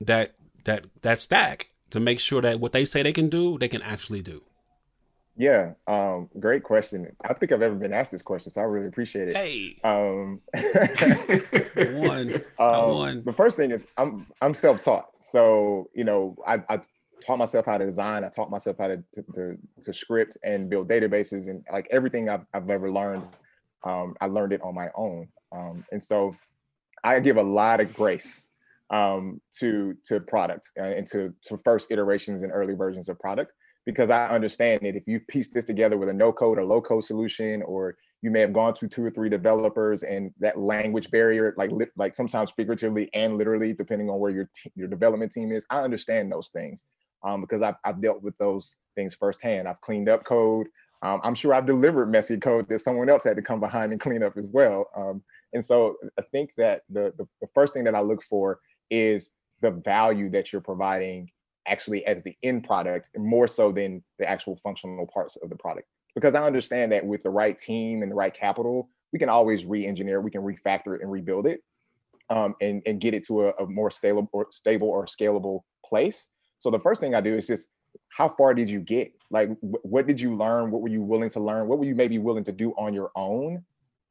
[0.00, 0.34] that
[0.64, 3.82] that that stack to make sure that what they say they can do, they can
[3.82, 4.42] actually do?
[5.36, 7.14] Yeah, um, great question.
[7.22, 9.36] I think I've ever been asked this question, so I really appreciate it.
[9.36, 10.40] Hey, um,
[12.00, 13.22] one, um, one.
[13.24, 16.80] The first thing is I'm I'm self taught, so you know I, I
[17.24, 18.24] taught myself how to design.
[18.24, 22.30] I taught myself how to to, to, to script and build databases, and like everything
[22.30, 23.28] I've, I've ever learned,
[23.84, 25.28] um, I learned it on my own.
[25.52, 26.34] Um, and so
[27.04, 28.52] I give a lot of grace
[28.88, 33.52] um, to to product uh, and to to first iterations and early versions of product
[33.86, 36.82] because I understand that if you piece this together with a no code or low
[36.82, 41.10] code solution, or you may have gone to two or three developers and that language
[41.10, 45.64] barrier, like like sometimes figuratively and literally, depending on where your your development team is,
[45.70, 46.84] I understand those things
[47.22, 49.68] um, because I've, I've dealt with those things firsthand.
[49.68, 50.66] I've cleaned up code.
[51.02, 54.00] Um, I'm sure I've delivered messy code that someone else had to come behind and
[54.00, 54.88] clean up as well.
[54.96, 55.22] Um,
[55.52, 58.60] and so I think that the, the, the first thing that I look for
[58.90, 61.30] is the value that you're providing
[61.66, 65.88] actually as the end product more so than the actual functional parts of the product
[66.14, 69.64] because i understand that with the right team and the right capital we can always
[69.64, 71.60] re-engineer we can refactor it and rebuild it
[72.28, 76.28] um, and, and get it to a, a more stable or stable or scalable place
[76.58, 77.68] so the first thing I do is just
[78.10, 79.12] how far did you get?
[79.30, 80.70] Like, what did you learn?
[80.70, 81.68] What were you willing to learn?
[81.68, 83.64] What were you maybe willing to do on your own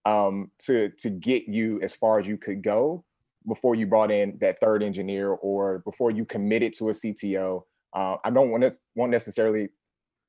[0.05, 3.03] um, to to get you as far as you could go
[3.47, 7.63] before you brought in that third engineer or before you committed to a CTO?
[7.93, 8.65] Uh, I don't want
[8.95, 9.69] want necessarily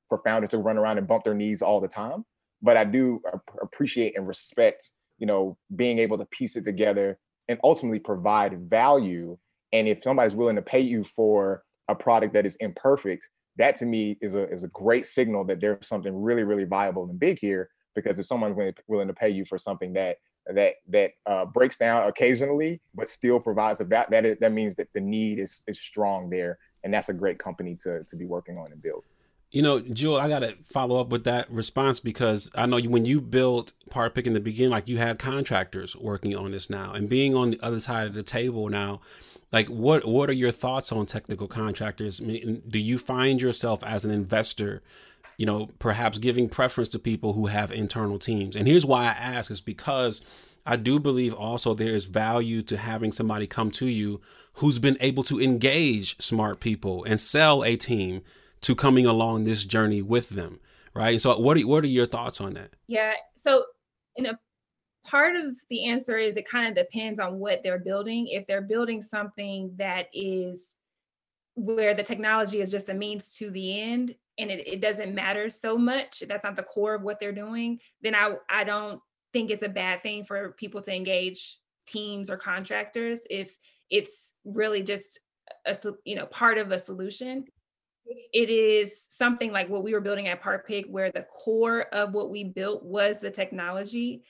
[0.09, 2.25] for founders to run around and bump their knees all the time,
[2.61, 3.21] but I do
[3.61, 9.37] appreciate and respect, you know, being able to piece it together and ultimately provide value.
[9.73, 13.85] And if somebody's willing to pay you for a product that is imperfect, that to
[13.85, 17.39] me is a is a great signal that there's something really really viable and big
[17.39, 17.69] here.
[17.95, 18.55] Because if someone's
[18.87, 20.17] willing to pay you for something that
[20.53, 25.01] that that uh, breaks down occasionally, but still provides a that that means that the
[25.01, 28.71] need is is strong there, and that's a great company to to be working on
[28.71, 29.03] and build.
[29.51, 32.89] You know, Jewel, I got to follow up with that response because I know you,
[32.89, 36.91] when you built Partpic in the beginning, like you had contractors working on this now,
[36.91, 38.99] and being on the other side of the table now,
[39.51, 42.19] like what what are your thoughts on technical contractors?
[42.19, 44.83] I mean, do you find yourself as an investor,
[45.37, 48.55] you know, perhaps giving preference to people who have internal teams?
[48.55, 50.21] And here's why I ask is because
[50.65, 54.19] I do believe also there is value to having somebody come to you
[54.53, 58.21] who's been able to engage smart people and sell a team
[58.61, 60.59] to coming along this journey with them,
[60.93, 61.21] right?
[61.21, 62.71] So what are, what are your thoughts on that?
[62.87, 63.13] Yeah.
[63.35, 63.63] So
[64.15, 64.39] in a
[65.05, 68.27] part of the answer is it kind of depends on what they're building.
[68.27, 70.77] If they're building something that is
[71.57, 75.49] where the technology is just a means to the end and it, it doesn't matter
[75.49, 79.01] so much, that's not the core of what they're doing, then I, I don't
[79.33, 83.57] think it's a bad thing for people to engage teams or contractors if
[83.89, 85.19] it's really just
[85.65, 87.45] a you know part of a solution.
[88.33, 92.29] It is something like what we were building at Partpic, where the core of what
[92.29, 94.23] we built was the technology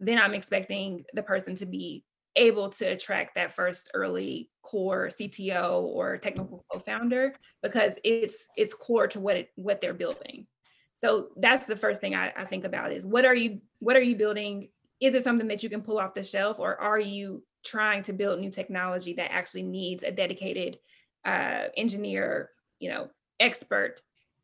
[0.00, 2.04] then I'm expecting the person to be
[2.36, 9.08] able to attract that first early core CTO or technical co-founder because it's it's core
[9.08, 10.46] to what it what they're building.
[10.94, 14.02] So that's the first thing I, I think about is what are you what are
[14.02, 14.68] you building?
[15.00, 18.12] Is it something that you can pull off the shelf or are you trying to
[18.12, 20.78] build new technology that actually needs a dedicated
[21.24, 23.08] uh, engineer, you know,
[23.38, 24.02] expert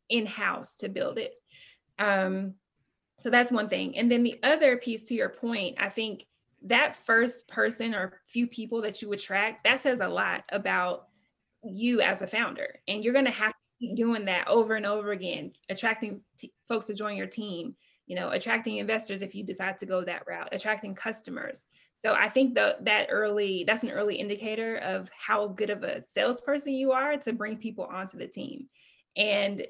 [0.09, 1.33] in-house to build it?
[1.99, 2.55] Um,
[3.19, 3.97] so that's one thing.
[3.97, 6.25] And then the other piece to your point, I think
[6.63, 11.07] that first person or few people that you attract, that says a lot about
[11.63, 12.79] you as a founder.
[12.87, 16.53] And you're going to have to keep doing that over and over again, attracting t-
[16.67, 17.75] folks to join your team,
[18.07, 21.67] you know, attracting investors if you decide to go that route, attracting customers.
[21.93, 26.01] So I think the, that early, that's an early indicator of how good of a
[26.05, 28.67] salesperson you are to bring people onto the team.
[29.15, 29.65] And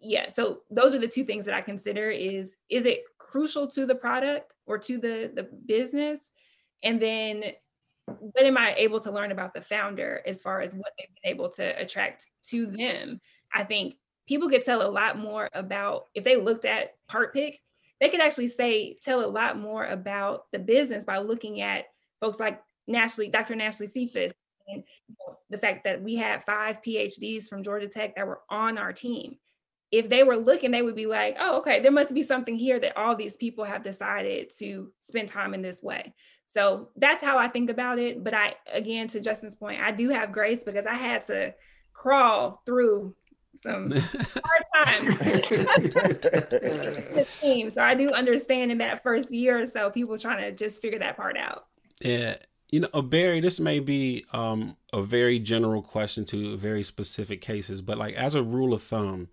[0.00, 3.84] yeah, so those are the two things that I consider is is it crucial to
[3.86, 6.32] the product or to the the business?
[6.82, 7.42] And then
[8.06, 11.32] what am I able to learn about the founder as far as what they've been
[11.32, 13.20] able to attract to them?
[13.52, 13.96] I think
[14.26, 17.60] people could tell a lot more about if they looked at Partpic,
[18.00, 21.86] they could actually say tell a lot more about the business by looking at
[22.20, 23.54] folks like Nashlie, Dr.
[23.54, 24.32] Nashlie Sephus,
[24.68, 24.84] and
[25.50, 29.36] the fact that we had five PhDs from Georgia Tech that were on our team.
[29.90, 32.78] If they were looking, they would be like, oh, okay, there must be something here
[32.80, 36.14] that all these people have decided to spend time in this way.
[36.46, 38.24] So that's how I think about it.
[38.24, 41.54] But I, again, to Justin's point, I do have grace because I had to
[41.92, 43.14] crawl through
[43.54, 45.46] some hard times.
[47.40, 47.70] team.
[47.70, 50.98] So I do understand in that first year or so, people trying to just figure
[50.98, 51.66] that part out.
[52.00, 52.36] Yeah.
[52.70, 57.80] You know, Barry, this may be um, a very general question to very specific cases,
[57.80, 59.28] but like as a rule of thumb,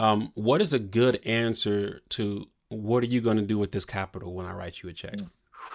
[0.00, 3.84] um, what is a good answer to what are you going to do with this
[3.84, 5.14] capital when I write you a check?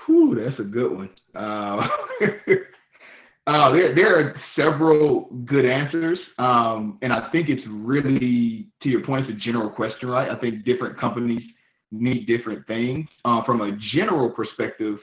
[0.05, 1.09] Whew, that's a good one.
[1.36, 1.88] Uh,
[3.47, 9.05] uh, there, there are several good answers, um, and I think it's really, to your
[9.05, 10.32] point, it's a general question, right?
[10.32, 11.43] I think different companies
[11.91, 13.07] need different things.
[13.26, 14.97] Uh, from a general perspective,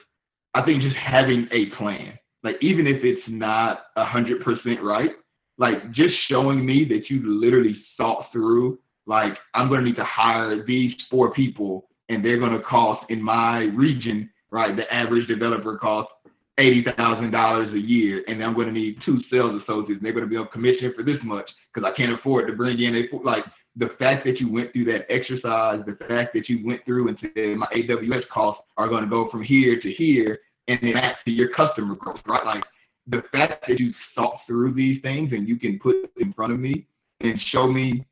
[0.53, 5.11] I think just having a plan, like even if it's not a hundred percent right,
[5.57, 10.05] like just showing me that you literally thought through, like I'm going to need to
[10.05, 14.75] hire these four people, and they're going to cost in my region, right?
[14.75, 16.13] The average developer costs
[16.59, 20.13] eighty thousand dollars a year, and I'm going to need two sales associates, and they're
[20.13, 22.95] going to be on commission for this much because I can't afford to bring in
[22.95, 23.43] a like
[23.75, 27.17] the fact that you went through that exercise, the fact that you went through and
[27.19, 30.93] said my AWS costs are going to go from here to here, and then
[31.25, 32.45] to your customer growth, right?
[32.45, 32.63] Like
[33.07, 36.59] the fact that you thought through these things and you can put in front of
[36.59, 36.85] me
[37.19, 38.05] and show me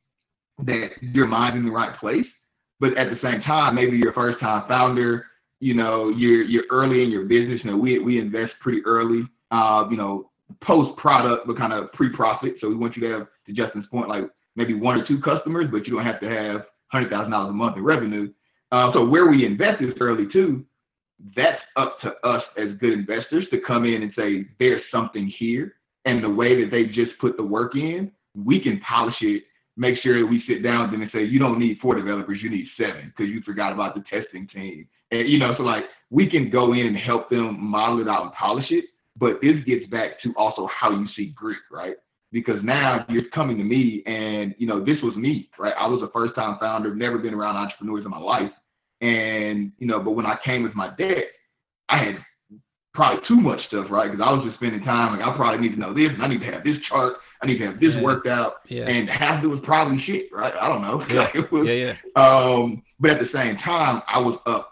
[0.65, 2.25] that your mind in the right place,
[2.79, 5.25] but at the same time, maybe you're a first time founder,
[5.59, 7.61] you know, you're you're early in your business.
[7.63, 9.23] You know, we we invest pretty early.
[9.51, 10.31] Uh, you know,
[10.63, 12.55] post product, but kind of pre profit.
[12.59, 14.23] So we want you to have, to Justin's point, like
[14.55, 17.53] maybe one or two customers, but you don't have to have hundred thousand dollars a
[17.53, 18.31] month in revenue.
[18.71, 20.65] Uh, so where we invest is early too.
[21.35, 25.75] That's up to us as good investors to come in and say there's something here,
[26.05, 29.43] and the way that they just put the work in, we can polish it.
[29.77, 32.39] Make sure that we sit down with them and say you don't need four developers,
[32.41, 34.87] you need seven because you forgot about the testing team.
[35.11, 38.23] And you know, so like we can go in and help them model it out
[38.23, 38.85] and polish it.
[39.17, 41.95] But this gets back to also how you see grit, right?
[42.31, 46.01] because now you're coming to me and you know this was me right i was
[46.01, 48.51] a first time founder never been around entrepreneurs in my life
[49.01, 51.23] and you know but when i came with my dad
[51.89, 52.15] i had
[52.93, 55.75] probably too much stuff right because i was just spending time like i probably need
[55.75, 57.95] to know this and i need to have this chart i need to have this
[57.95, 58.01] yeah.
[58.01, 58.87] worked out yeah.
[58.87, 61.31] and half of it was probably shit right i don't know yeah.
[61.33, 62.21] Like was, yeah, yeah.
[62.21, 64.71] um but at the same time i was up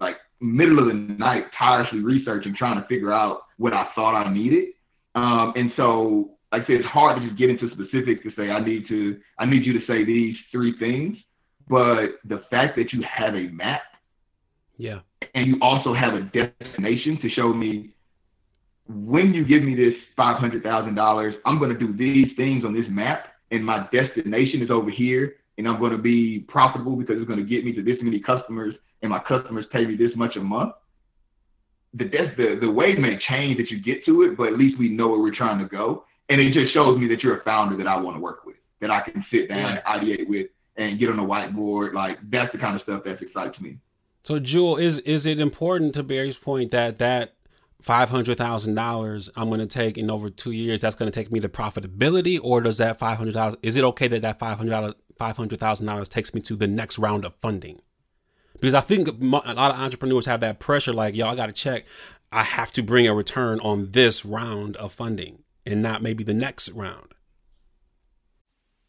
[0.00, 4.32] like middle of the night tirelessly researching trying to figure out what i thought i
[4.32, 4.68] needed
[5.14, 8.50] um and so like I said, it's hard to just get into specifics to say
[8.50, 11.16] I need to I need you to say these three things.
[11.68, 13.82] But the fact that you have a map,
[14.76, 15.00] yeah,
[15.34, 17.90] and you also have a destination to show me
[18.88, 22.64] when you give me this five hundred thousand dollars, I'm going to do these things
[22.64, 26.96] on this map, and my destination is over here, and I'm going to be profitable
[26.96, 29.96] because it's going to get me to this many customers, and my customers pay me
[29.96, 30.74] this much a month.
[31.94, 34.88] The the the way may change that you get to it, but at least we
[34.88, 37.76] know where we're trying to go and it just shows me that you're a founder
[37.76, 40.98] that I want to work with, that I can sit down and ideate with and
[40.98, 41.94] get on a whiteboard.
[41.94, 43.78] Like that's the kind of stuff that excites me.
[44.24, 47.35] So, Jewel, is is it important to Barry's point that that
[47.86, 50.80] five hundred thousand dollars I'm going to take in over two years?
[50.80, 53.60] That's going to take me to profitability, or does that five hundred thousand?
[53.62, 56.56] Is it okay that that five hundred dollars five hundred thousand dollars takes me to
[56.56, 57.80] the next round of funding?
[58.54, 61.52] Because I think a lot of entrepreneurs have that pressure, like, yo, I got to
[61.52, 61.84] check.
[62.32, 66.34] I have to bring a return on this round of funding and not maybe the
[66.34, 67.14] next round.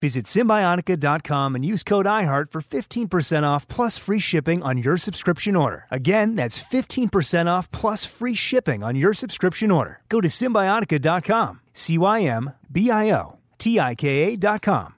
[0.00, 5.54] Visit Cymbiotika.com and use code IHEART for 15% off plus free shipping on your subscription
[5.54, 5.86] order.
[5.90, 10.00] Again, that's 15% off plus free shipping on your subscription order.
[10.08, 11.60] Go to Cymbiotika.com.
[11.74, 14.94] C Y M B I O T I K A.com.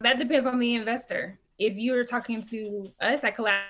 [0.00, 1.38] That depends on the investor.
[1.58, 3.60] If you're talking to us at Collab,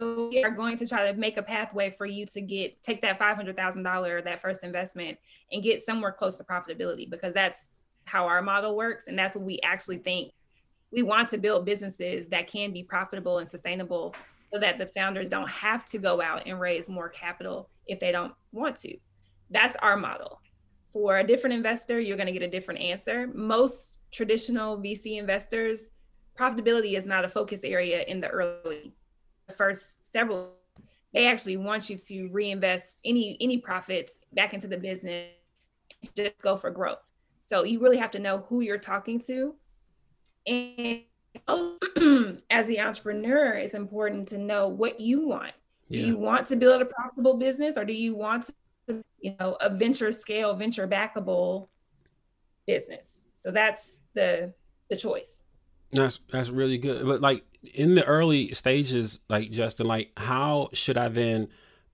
[0.00, 3.18] we are going to try to make a pathway for you to get take that
[3.18, 5.18] five hundred thousand dollar that first investment
[5.52, 7.70] and get somewhere close to profitability because that's
[8.10, 10.32] how our model works and that's what we actually think.
[10.90, 14.14] We want to build businesses that can be profitable and sustainable
[14.52, 18.10] so that the founders don't have to go out and raise more capital if they
[18.10, 18.96] don't want to.
[19.50, 20.40] That's our model.
[20.92, 23.28] For a different investor you're going to get a different answer.
[23.32, 25.92] Most traditional vc investors
[26.38, 28.92] profitability is not a focus area in the early
[29.56, 30.54] first several.
[31.12, 35.30] They actually want you to reinvest any any profits back into the business
[36.16, 36.98] just go for growth
[37.50, 39.56] so you really have to know who you're talking to.
[40.46, 41.02] And
[42.48, 45.54] as the entrepreneur, it's important to know what you want.
[45.88, 46.00] Yeah.
[46.00, 48.50] Do you want to build a profitable business or do you want
[48.86, 51.66] to, you know, a venture scale, venture backable
[52.68, 53.26] business?
[53.36, 54.54] So that's the
[54.88, 55.42] the choice.
[55.90, 57.04] That's that's really good.
[57.04, 57.42] But like
[57.74, 61.48] in the early stages, like Justin, like how should I then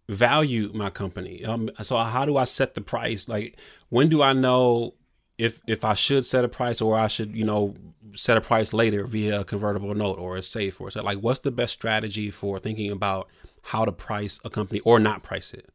[0.06, 1.46] value my company?
[1.46, 3.26] Um, so how do I set the price?
[3.26, 4.95] Like when do I know
[5.38, 7.74] if if I should set a price or I should, you know,
[8.14, 11.40] set a price later via a convertible note or a safe or so like what's
[11.40, 13.28] the best strategy for thinking about
[13.64, 15.68] how to price a company or not price it?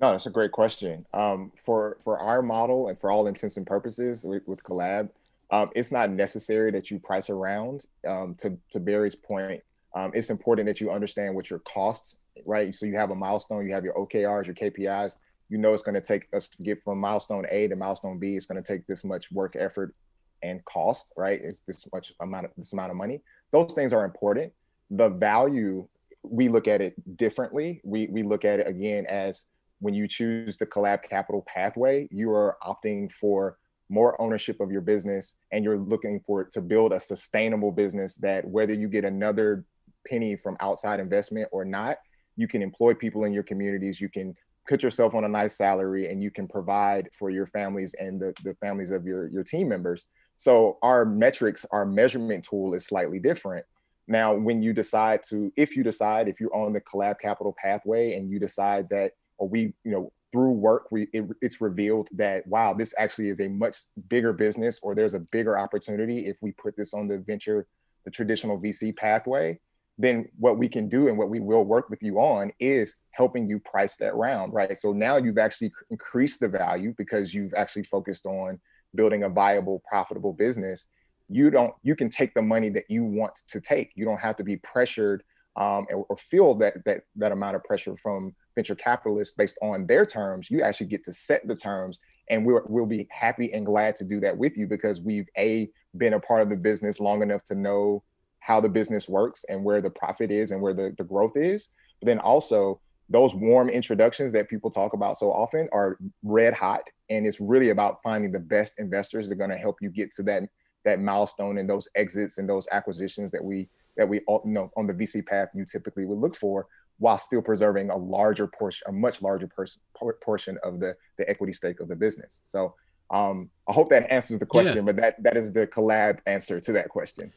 [0.00, 1.04] No, that's a great question.
[1.12, 5.10] Um, for for our model and for all intents and purposes with, with Collab,
[5.50, 7.86] um, it's not necessary that you price around.
[8.06, 9.62] Um, to to Barry's point,
[9.94, 12.74] um, it's important that you understand what your costs, right?
[12.74, 15.16] So you have a milestone, you have your OKRs, your KPIs,
[15.48, 18.36] you know it's going to take us to get from milestone A to milestone B.
[18.36, 19.94] It's going to take this much work, effort,
[20.42, 21.40] and cost, right?
[21.42, 23.22] It's this much amount of this amount of money.
[23.50, 24.52] Those things are important.
[24.90, 25.86] The value
[26.22, 27.80] we look at it differently.
[27.84, 29.44] We we look at it again as
[29.80, 34.80] when you choose the collab capital pathway, you are opting for more ownership of your
[34.80, 39.64] business and you're looking for to build a sustainable business that whether you get another
[40.06, 41.98] penny from outside investment or not,
[42.36, 44.34] you can employ people in your communities, you can
[44.68, 48.34] put yourself on a nice salary and you can provide for your families and the,
[48.44, 50.06] the families of your, your team members.
[50.36, 53.64] So our metrics, our measurement tool is slightly different.
[54.06, 58.14] Now, when you decide to, if you decide, if you're on the collab capital pathway
[58.14, 62.46] and you decide that, or we, you know, through work, we it, it's revealed that
[62.46, 63.76] wow, this actually is a much
[64.08, 67.66] bigger business, or there's a bigger opportunity if we put this on the venture,
[68.04, 69.58] the traditional VC pathway.
[69.98, 73.48] Then what we can do and what we will work with you on is helping
[73.48, 74.76] you price that round, right?
[74.78, 78.60] So now you've actually increased the value because you've actually focused on
[78.94, 80.86] building a viable, profitable business.
[81.28, 83.92] You don't, you can take the money that you want to take.
[83.96, 85.24] You don't have to be pressured
[85.58, 90.06] um, or feel that that that amount of pressure from venture capitalists based on their
[90.06, 90.50] terms.
[90.50, 91.98] You actually get to set the terms,
[92.30, 95.68] and we'll we'll be happy and glad to do that with you because we've a
[95.96, 98.04] been a part of the business long enough to know
[98.40, 101.70] how the business works and where the profit is and where the, the growth is.
[102.00, 106.82] But then also those warm introductions that people talk about so often are red hot
[107.10, 110.10] and it's really about finding the best investors that are going to help you get
[110.12, 110.42] to that
[110.84, 114.70] that milestone and those exits and those acquisitions that we that we all you know
[114.76, 116.66] on the VC path you typically would look for
[116.98, 119.80] while still preserving a larger portion a much larger person
[120.22, 122.74] portion of the the equity stake of the business so
[123.10, 124.82] um, I hope that answers the question, yeah.
[124.82, 127.32] but that that is the collab answer to that question.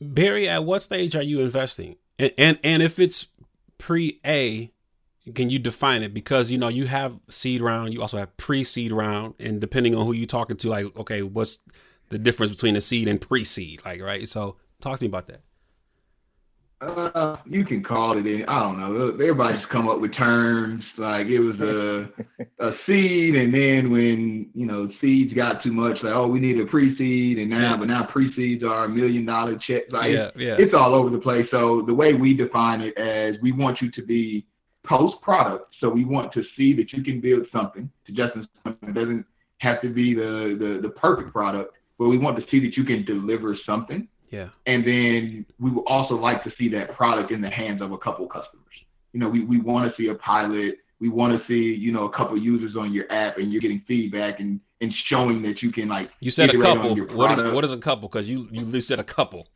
[0.00, 1.96] Barry, at what stage are you investing?
[2.18, 3.28] And, and and if it's
[3.78, 4.70] pre A,
[5.34, 6.12] can you define it?
[6.12, 9.94] Because you know you have seed round, you also have pre seed round, and depending
[9.94, 11.60] on who you're talking to, like okay, what's
[12.10, 13.82] the difference between a seed and pre seed?
[13.84, 14.28] Like right.
[14.28, 15.42] So talk to me about that.
[16.82, 18.26] Uh, you can call it.
[18.26, 19.10] In, I don't know.
[19.10, 20.82] Everybody just come up with terms.
[20.96, 22.08] Like it was a
[22.58, 26.58] a seed, and then when you know seeds got too much, like oh we need
[26.58, 29.92] a pre-seed, and now but now pre-seeds are a million dollar check.
[29.92, 30.56] Like yeah, yeah.
[30.58, 31.46] it's all over the place.
[31.52, 34.44] So the way we define it as we want you to be
[34.84, 35.72] post product.
[35.78, 37.88] So we want to see that you can build something.
[38.06, 39.24] To Justin's point, it doesn't
[39.58, 42.82] have to be the the the perfect product, but we want to see that you
[42.82, 44.48] can deliver something yeah.
[44.66, 47.98] And then we would also like to see that product in the hands of a
[47.98, 48.64] couple customers.
[49.12, 50.76] You know, we, we want to see a pilot.
[51.00, 53.82] We want to see, you know, a couple users on your app and you're getting
[53.86, 56.10] feedback and, and showing that you can like.
[56.20, 56.96] You said a couple.
[57.14, 58.08] What is, what is a couple?
[58.08, 59.48] Because you, you said a couple.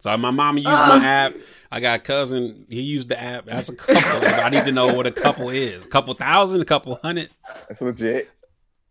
[0.00, 1.34] So my mom used uh, my app.
[1.70, 2.64] I got a cousin.
[2.70, 3.44] He used the app.
[3.44, 3.96] That's a couple.
[4.26, 5.84] I need to know what a couple is.
[5.84, 7.28] A couple thousand, a couple hundred.
[7.68, 8.30] That's legit.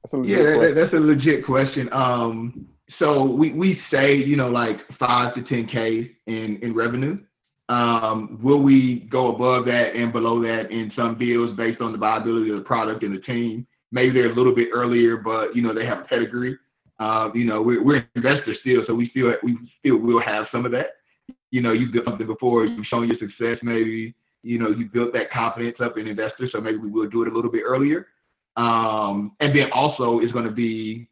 [0.03, 1.91] That's a legit yeah, that, that's a legit question.
[1.91, 2.67] Um,
[2.99, 7.17] so we, we say, you know, like five to 10K in, in revenue.
[7.67, 11.97] Um, will we go above that and below that in some deals based on the
[11.97, 13.65] viability of the product and the team?
[13.91, 16.57] Maybe they're a little bit earlier, but you know, they have a pedigree.
[16.99, 20.65] Uh, you know, we're, we're investors still, so we still, we still will have some
[20.65, 20.97] of that.
[21.51, 25.11] You know, you've built something before, you've shown your success, maybe, you know, you built
[25.13, 28.07] that confidence up in investors, so maybe we will do it a little bit earlier.
[28.57, 31.09] Um, and then also it's going to be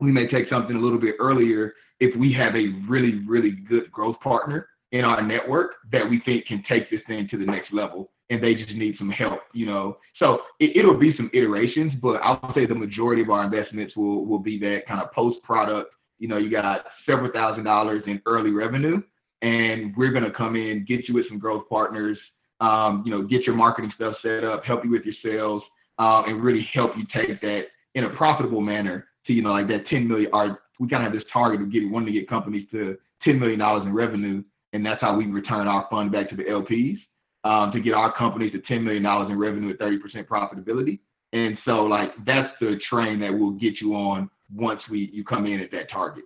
[0.00, 3.90] we may take something a little bit earlier if we have a really, really good
[3.90, 7.72] growth partner in our network that we think can take this thing to the next
[7.72, 9.98] level and they just need some help, you know.
[10.18, 14.26] So it, will be some iterations, but I'll say the majority of our investments will
[14.26, 15.92] will be that kind of post product.
[16.18, 19.00] You know, you got several thousand dollars in early revenue,
[19.42, 22.18] and we're gonna come in, get you with some growth partners,
[22.60, 25.62] um, you know, get your marketing stuff set up, help you with your sales,
[26.00, 29.68] uh, and really help you take that in a profitable manner to you know like
[29.68, 30.30] that 10 million.
[30.78, 33.58] We kind of have this target of getting wanting to get companies to 10 million
[33.58, 36.98] dollars in revenue, and that's how we return our fund back to the LPs
[37.44, 40.98] um, to get our companies to 10 million dollars in revenue at 30% profitability.
[41.32, 45.46] And so like that's the train that will get you on once we you come
[45.46, 46.24] in at that target.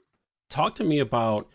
[0.48, 1.48] Talk to me about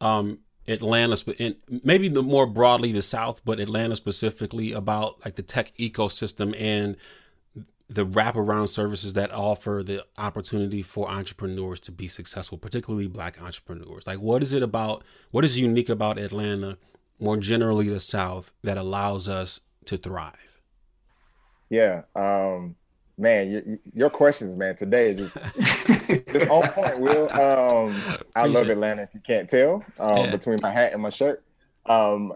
[0.00, 5.42] um, Atlanta, and maybe the more broadly the South, but Atlanta specifically about like the
[5.42, 6.96] tech ecosystem and
[7.88, 14.06] the wraparound services that offer the opportunity for entrepreneurs to be successful, particularly black entrepreneurs.
[14.06, 16.76] Like, what is it about, what is unique about Atlanta,
[17.18, 20.60] more generally the South, that allows us to thrive?
[21.70, 22.02] Yeah.
[22.14, 22.76] Um,
[23.16, 23.62] man, your,
[23.94, 25.38] your questions, man, today is just,
[26.32, 27.32] just on point, Will.
[27.32, 27.94] Um,
[28.36, 30.30] I love Atlanta, if you can't tell, um, yeah.
[30.30, 31.42] between my hat and my shirt.
[31.86, 32.34] Um,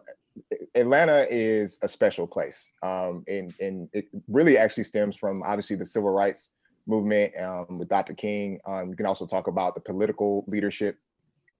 [0.74, 5.87] Atlanta is a special place, um, and and it really actually stems from obviously the
[5.87, 6.53] civil rights
[6.87, 8.14] movement um, with Dr.
[8.14, 8.59] King.
[8.66, 10.99] Um, you can also talk about the political leadership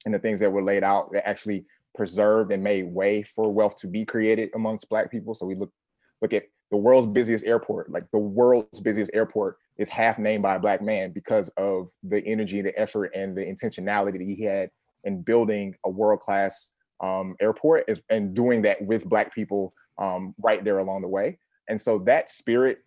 [0.05, 1.65] and the things that were laid out that actually
[1.95, 5.35] preserved and made way for wealth to be created amongst Black people.
[5.35, 5.73] So we look
[6.21, 10.57] look at the world's busiest airport, like the world's busiest airport is half named by
[10.57, 14.71] a Black man because of the energy, the effort, and the intentionality that he had
[15.05, 16.71] in building a world class
[17.03, 21.39] um, airport is, and doing that with Black people um, right there along the way.
[21.69, 22.79] And so that spirit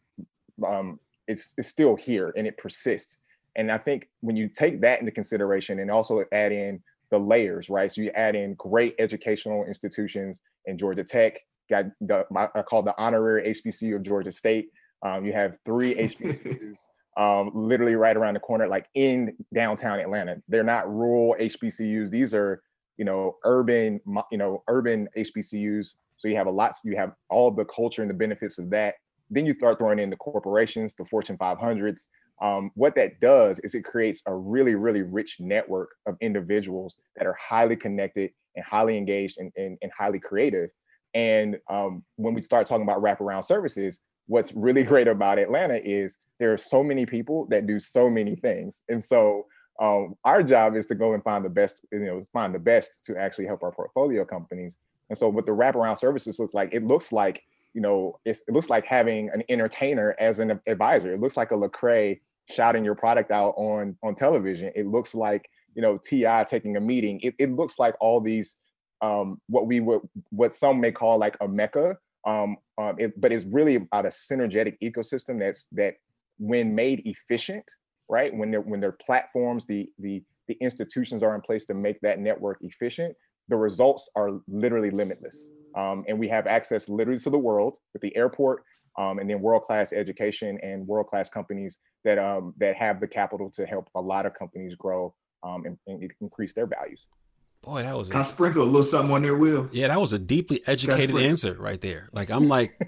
[0.65, 3.19] um, is, is still here and it persists.
[3.55, 7.69] And I think when you take that into consideration and also add in the layers,
[7.69, 7.91] right?
[7.91, 11.39] So you add in great educational institutions in Georgia Tech,
[11.69, 14.69] got the I call the honorary HBCU of Georgia State,
[15.03, 16.79] Um, you have three HBCUs
[17.17, 20.41] um, literally right around the corner, like in downtown Atlanta.
[20.47, 22.09] They're not rural HBCUs.
[22.09, 22.61] These are,
[22.97, 23.99] you know, urban,
[24.31, 25.93] you know, urban HBCUs.
[26.17, 28.95] So you have a lot, you have all the culture and the benefits of that.
[29.29, 32.07] Then you start throwing in the corporations, the Fortune 500s.
[32.41, 37.25] Um, what that does is it creates a really, really rich network of individuals that
[37.25, 40.69] are highly connected and highly engaged and, and, and highly creative.
[41.13, 46.17] And um, when we start talking about wraparound services, what's really great about Atlanta is
[46.39, 48.83] there are so many people that do so many things.
[48.89, 49.45] And so
[49.79, 53.03] um, our job is to go and find the best, you know, find the best
[53.05, 54.77] to actually help our portfolio companies.
[55.09, 58.69] And so what the wraparound services looks like, it looks like, you know, it looks
[58.69, 61.13] like having an entertainer as an advisor.
[61.13, 62.19] It looks like a Lecrae
[62.49, 64.71] shouting your product out on on television.
[64.75, 67.19] It looks like, you know, TI taking a meeting.
[67.21, 68.57] It, it looks like all these
[69.01, 73.31] um, what we would what some may call like a mecca um, um, it, but
[73.31, 75.95] it's really about a synergetic ecosystem that's that
[76.37, 77.63] when made efficient,
[78.09, 78.33] right?
[78.33, 82.19] When they're when their platforms, the the the institutions are in place to make that
[82.19, 83.15] network efficient,
[83.47, 85.51] the results are literally limitless.
[85.75, 88.63] Um, and we have access literally to the world with the airport,
[88.97, 93.65] um, and then world-class education and world-class companies that um, that have the capital to
[93.65, 97.07] help a lot of companies grow um, and, and increase their values.
[97.65, 98.11] Boy, that was.
[98.11, 99.67] A, I sprinkle a little something on there, Will.
[99.71, 102.09] Yeah, that was a deeply educated answer right there.
[102.13, 102.79] Like I'm like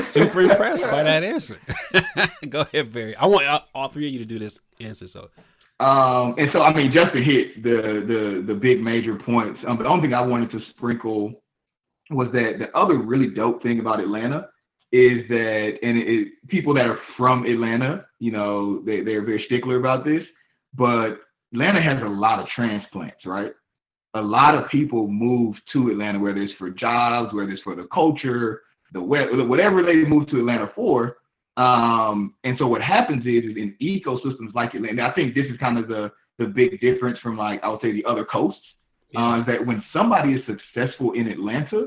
[0.00, 1.58] super impressed by that answer.
[2.48, 3.16] Go ahead, Barry.
[3.16, 5.08] I want all three of you to do this answer.
[5.08, 5.30] So.
[5.80, 9.58] Um, and so I mean, just to hit the the the big major points.
[9.66, 11.42] Um, but the only thing I wanted to sprinkle
[12.10, 14.48] was that the other really dope thing about Atlanta
[14.92, 19.42] is that, and it, it, people that are from Atlanta, you know, they they're very
[19.46, 20.22] stickler about this,
[20.74, 21.16] but
[21.52, 23.52] Atlanta has a lot of transplants, right?
[24.16, 27.88] A lot of people move to Atlanta, whether it's for jobs, whether it's for the
[27.92, 28.62] culture,
[28.92, 31.18] the whatever they move to Atlanta for.
[31.56, 35.58] Um, and so what happens is, is in ecosystems like Atlanta, I think this is
[35.58, 38.60] kind of the the big difference from like I would say the other coasts.
[39.14, 41.86] Uh, is that when somebody is successful in Atlanta,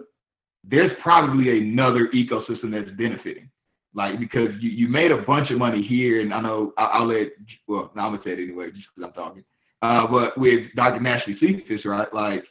[0.63, 3.49] there's probably another ecosystem that's benefiting.
[3.93, 7.07] Like because you, you made a bunch of money here, and I know I'll, I'll
[7.07, 7.27] let
[7.67, 9.43] well, no, I'm gonna say it anyway, just because I'm talking.
[9.81, 10.99] Uh, but with Dr.
[10.99, 12.43] Nashlie Sephus, right, like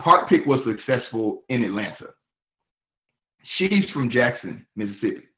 [0.00, 2.08] Partpic was successful in Atlanta.
[3.58, 5.28] She's from Jackson, Mississippi.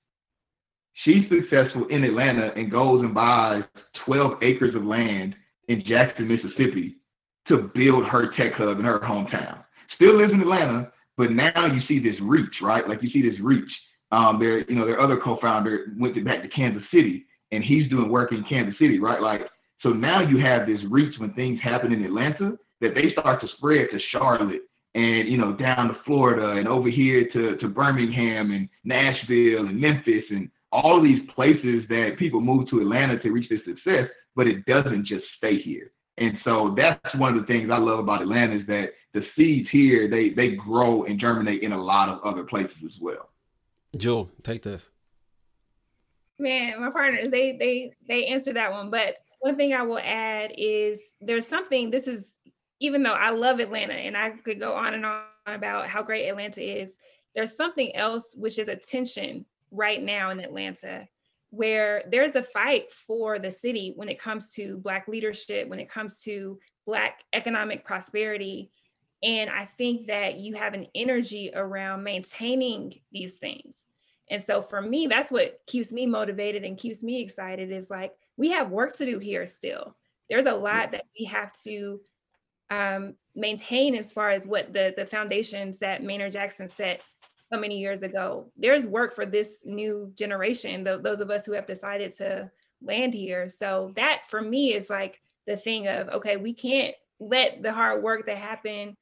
[1.05, 3.65] She's successful in Atlanta and goes and buys
[4.07, 5.35] 12 acres of land
[5.69, 6.97] in Jackson, Mississippi
[7.49, 9.63] to build her tech hub in her hometown.
[9.95, 12.89] Still lives in Atlanta, but now you see this reach, right?
[12.89, 13.71] Like you see this reach.
[14.13, 17.91] Um, their, you know, their other co-founder went to, back to Kansas City, and he's
[17.91, 19.21] doing work in Kansas City, right?
[19.21, 19.43] Like
[19.81, 23.49] so now you have this reach when things happen in Atlanta that they start to
[23.57, 24.63] spread to Charlotte
[24.95, 29.81] and you know down to Florida and over here to to Birmingham and Nashville and
[29.81, 34.11] Memphis and all of these places that people move to Atlanta to reach their success,
[34.35, 35.93] but it doesn't just stay here.
[36.19, 39.69] And so that's one of the things I love about Atlanta is that the seeds
[39.71, 43.31] here they they grow and germinate in a lot of other places as well.
[43.97, 44.91] Jewel, take this.
[46.39, 50.53] Man, my partners they they they answered that one, but one thing I will add
[50.57, 52.39] is there's something, this is,
[52.81, 56.29] even though I love Atlanta and I could go on and on about how great
[56.29, 56.97] Atlanta is,
[57.35, 61.07] there's something else which is a tension right now in Atlanta
[61.51, 65.89] where there's a fight for the city when it comes to Black leadership, when it
[65.89, 68.71] comes to Black economic prosperity.
[69.23, 73.77] And I think that you have an energy around maintaining these things.
[74.29, 78.13] And so for me, that's what keeps me motivated and keeps me excited is like,
[78.37, 79.97] we have work to do here still.
[80.29, 82.01] There's a lot that we have to
[82.71, 87.01] um, maintain as far as what the, the foundations that Maynard Jackson set
[87.41, 88.51] so many years ago.
[88.57, 92.51] There's work for this new generation, the, those of us who have decided to
[92.83, 93.49] land here.
[93.49, 98.03] So that for me is like the thing of, okay, we can't let the hard
[98.03, 98.95] work that happened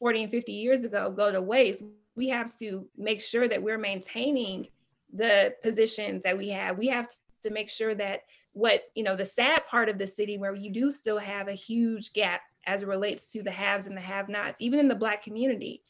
[0.00, 1.84] 40 and 50 years ago go to waste.
[2.16, 4.68] We have to make sure that we're maintaining
[5.12, 6.76] the positions that we have.
[6.76, 7.08] We have
[7.42, 8.22] to make sure that
[8.52, 11.52] what you know the sad part of the city where you do still have a
[11.52, 14.94] huge gap as it relates to the haves and the have nots even in the
[14.94, 15.82] black community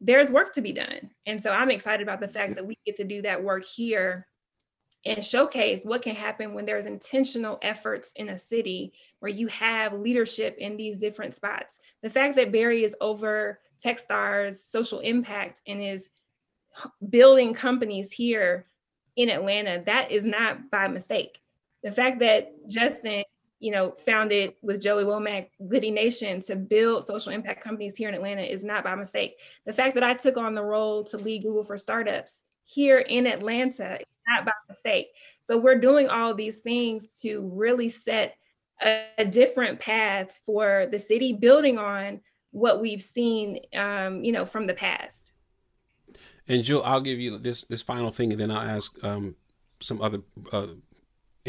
[0.00, 1.10] there's work to be done.
[1.26, 4.26] And so i'm excited about the fact that we get to do that work here
[5.04, 9.92] and showcase what can happen when there's intentional efforts in a city where you have
[9.92, 11.78] leadership in these different spots.
[12.02, 16.10] The fact that barry is over techstars social impact and is
[17.08, 18.66] building companies here
[19.16, 21.40] in atlanta that is not by mistake
[21.82, 23.24] the fact that Justin,
[23.60, 28.14] you know, founded with Joey Womack Goodie Nation to build social impact companies here in
[28.14, 29.36] Atlanta is not by mistake.
[29.66, 33.26] The fact that I took on the role to lead Google for startups here in
[33.26, 35.08] Atlanta is not by mistake.
[35.40, 38.36] So we're doing all these things to really set
[38.82, 42.20] a, a different path for the city, building on
[42.50, 45.32] what we've seen, um, you know, from the past.
[46.46, 49.34] And Jill, I'll give you this this final thing, and then I'll ask um,
[49.80, 50.22] some other
[50.52, 50.68] uh,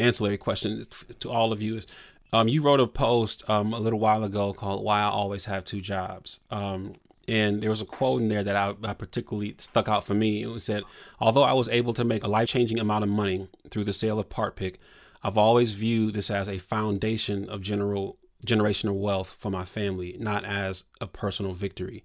[0.00, 0.84] ancillary question
[1.20, 1.76] to all of you.
[1.76, 1.86] Is
[2.32, 5.64] um, you wrote a post um, a little while ago called "Why I Always Have
[5.64, 6.94] Two Jobs," um,
[7.28, 10.42] and there was a quote in there that I, I, particularly stuck out for me.
[10.42, 10.84] It was said,
[11.18, 14.18] "Although I was able to make a life changing amount of money through the sale
[14.18, 14.78] of Partpic,
[15.22, 20.44] I've always viewed this as a foundation of general generational wealth for my family, not
[20.44, 22.04] as a personal victory."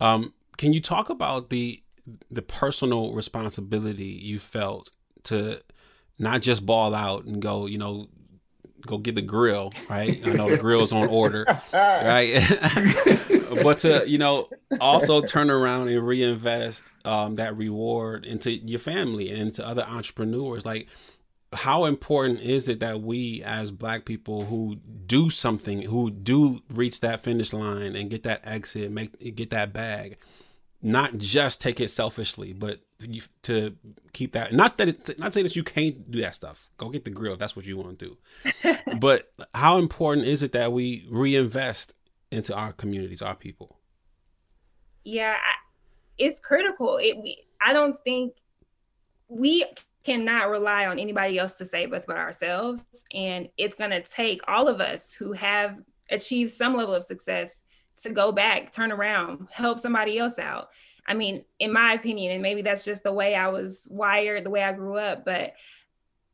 [0.00, 1.82] Um, can you talk about the
[2.30, 4.90] the personal responsibility you felt
[5.24, 5.60] to
[6.18, 8.08] not just ball out and go, you know,
[8.86, 10.20] go get the grill, right?
[10.24, 12.42] I know the grill's on order, right?
[13.62, 14.48] but to you know
[14.80, 20.64] also turn around and reinvest um, that reward into your family and into other entrepreneurs,
[20.64, 20.88] like.
[21.52, 27.00] How important is it that we, as Black people who do something, who do reach
[27.00, 30.18] that finish line and get that exit, make get that bag,
[30.82, 33.76] not just take it selfishly, but you, to
[34.12, 34.52] keep that.
[34.52, 36.68] Not that it's not saying that you can't do that stuff.
[36.76, 38.76] Go get the grill if that's what you want to do.
[38.98, 41.94] but how important is it that we reinvest
[42.30, 43.78] into our communities, our people?
[45.04, 45.36] Yeah,
[46.18, 46.98] it's critical.
[46.98, 47.16] It.
[47.18, 48.34] We, I don't think
[49.28, 49.64] we
[50.04, 54.68] cannot rely on anybody else to save us but ourselves, and it's gonna take all
[54.68, 55.78] of us who have
[56.10, 57.64] achieved some level of success
[58.02, 60.68] to go back, turn around, help somebody else out.
[61.06, 64.50] I mean, in my opinion, and maybe that's just the way I was wired, the
[64.50, 65.54] way I grew up, but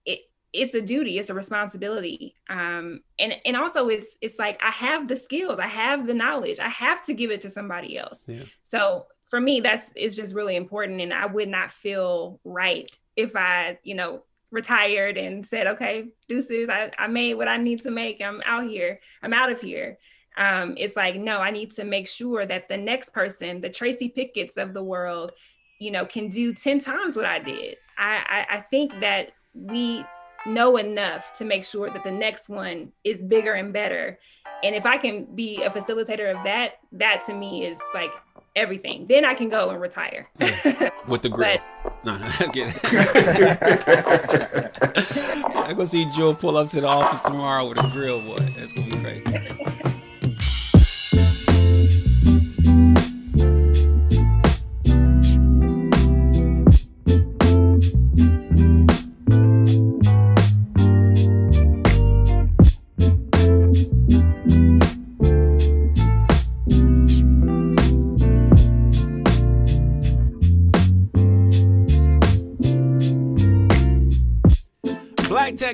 [0.04, 0.20] it
[0.52, 2.34] it's a duty, it's a responsibility.
[2.48, 6.58] Um, and and also it's it's like I have the skills, I have the knowledge,
[6.58, 8.24] I have to give it to somebody else.
[8.26, 8.44] Yeah.
[8.64, 11.00] So for me, that's is just really important.
[11.00, 16.68] And I would not feel right if I, you know, retired and said, okay, deuces,
[16.68, 18.20] I, I made what I need to make.
[18.20, 19.00] I'm out here.
[19.22, 19.98] I'm out of here
[20.37, 24.09] um, it's like no i need to make sure that the next person the tracy
[24.09, 25.33] pickett's of the world
[25.78, 30.05] you know can do 10 times what i did I, I, I think that we
[30.47, 34.18] know enough to make sure that the next one is bigger and better
[34.64, 38.11] and if i can be a facilitator of that that to me is like
[38.57, 40.91] everything then i can go and retire yeah.
[41.07, 41.62] with the grill but,
[42.05, 42.85] no, no, I get it.
[45.55, 48.35] I'm gonna see Joe pull up to the office tomorrow with a grill, boy.
[48.57, 49.91] That's gonna be great.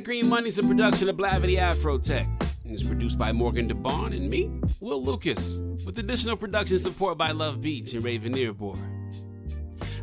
[0.08, 2.26] Green Money is a production of Blavity Afrotech
[2.64, 4.50] and is produced by Morgan DeBon and me,
[4.80, 8.72] Will Lucas, with additional production support by Love Beats and Raven Earbor.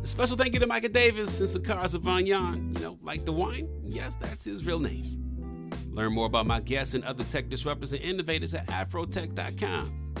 [0.00, 2.72] A special thank you to Micah Davis and Sakara Sauvignon.
[2.72, 3.68] You know, like the wine?
[3.82, 5.72] Yes, that's his real name.
[5.90, 10.14] Learn more about my guests and other tech disruptors and innovators at afrotech.com.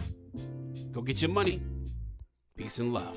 [0.90, 1.62] Go get your money.
[2.56, 3.16] Peace and love.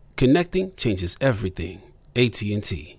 [0.15, 1.81] Connecting changes everything.
[2.15, 2.97] AT&T.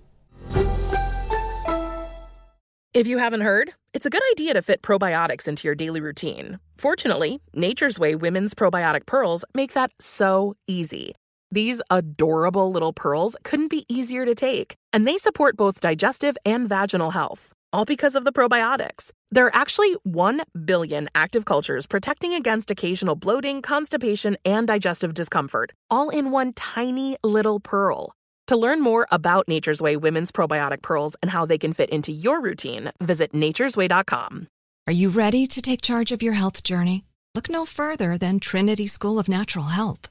[2.95, 6.59] If you haven't heard, it's a good idea to fit probiotics into your daily routine.
[6.77, 11.15] Fortunately, Nature's Way women's probiotic pearls make that so easy.
[11.51, 16.69] These adorable little pearls couldn't be easier to take, and they support both digestive and
[16.69, 19.11] vaginal health, all because of the probiotics.
[19.31, 25.73] There are actually 1 billion active cultures protecting against occasional bloating, constipation, and digestive discomfort,
[25.91, 28.13] all in one tiny little pearl.
[28.49, 32.13] To learn more about Nature's Way women's probiotic pearls and how they can fit into
[32.13, 34.49] your routine, visit nature'sway.com.
[34.87, 37.05] Are you ready to take charge of your health journey?
[37.35, 40.11] Look no further than Trinity School of Natural Health.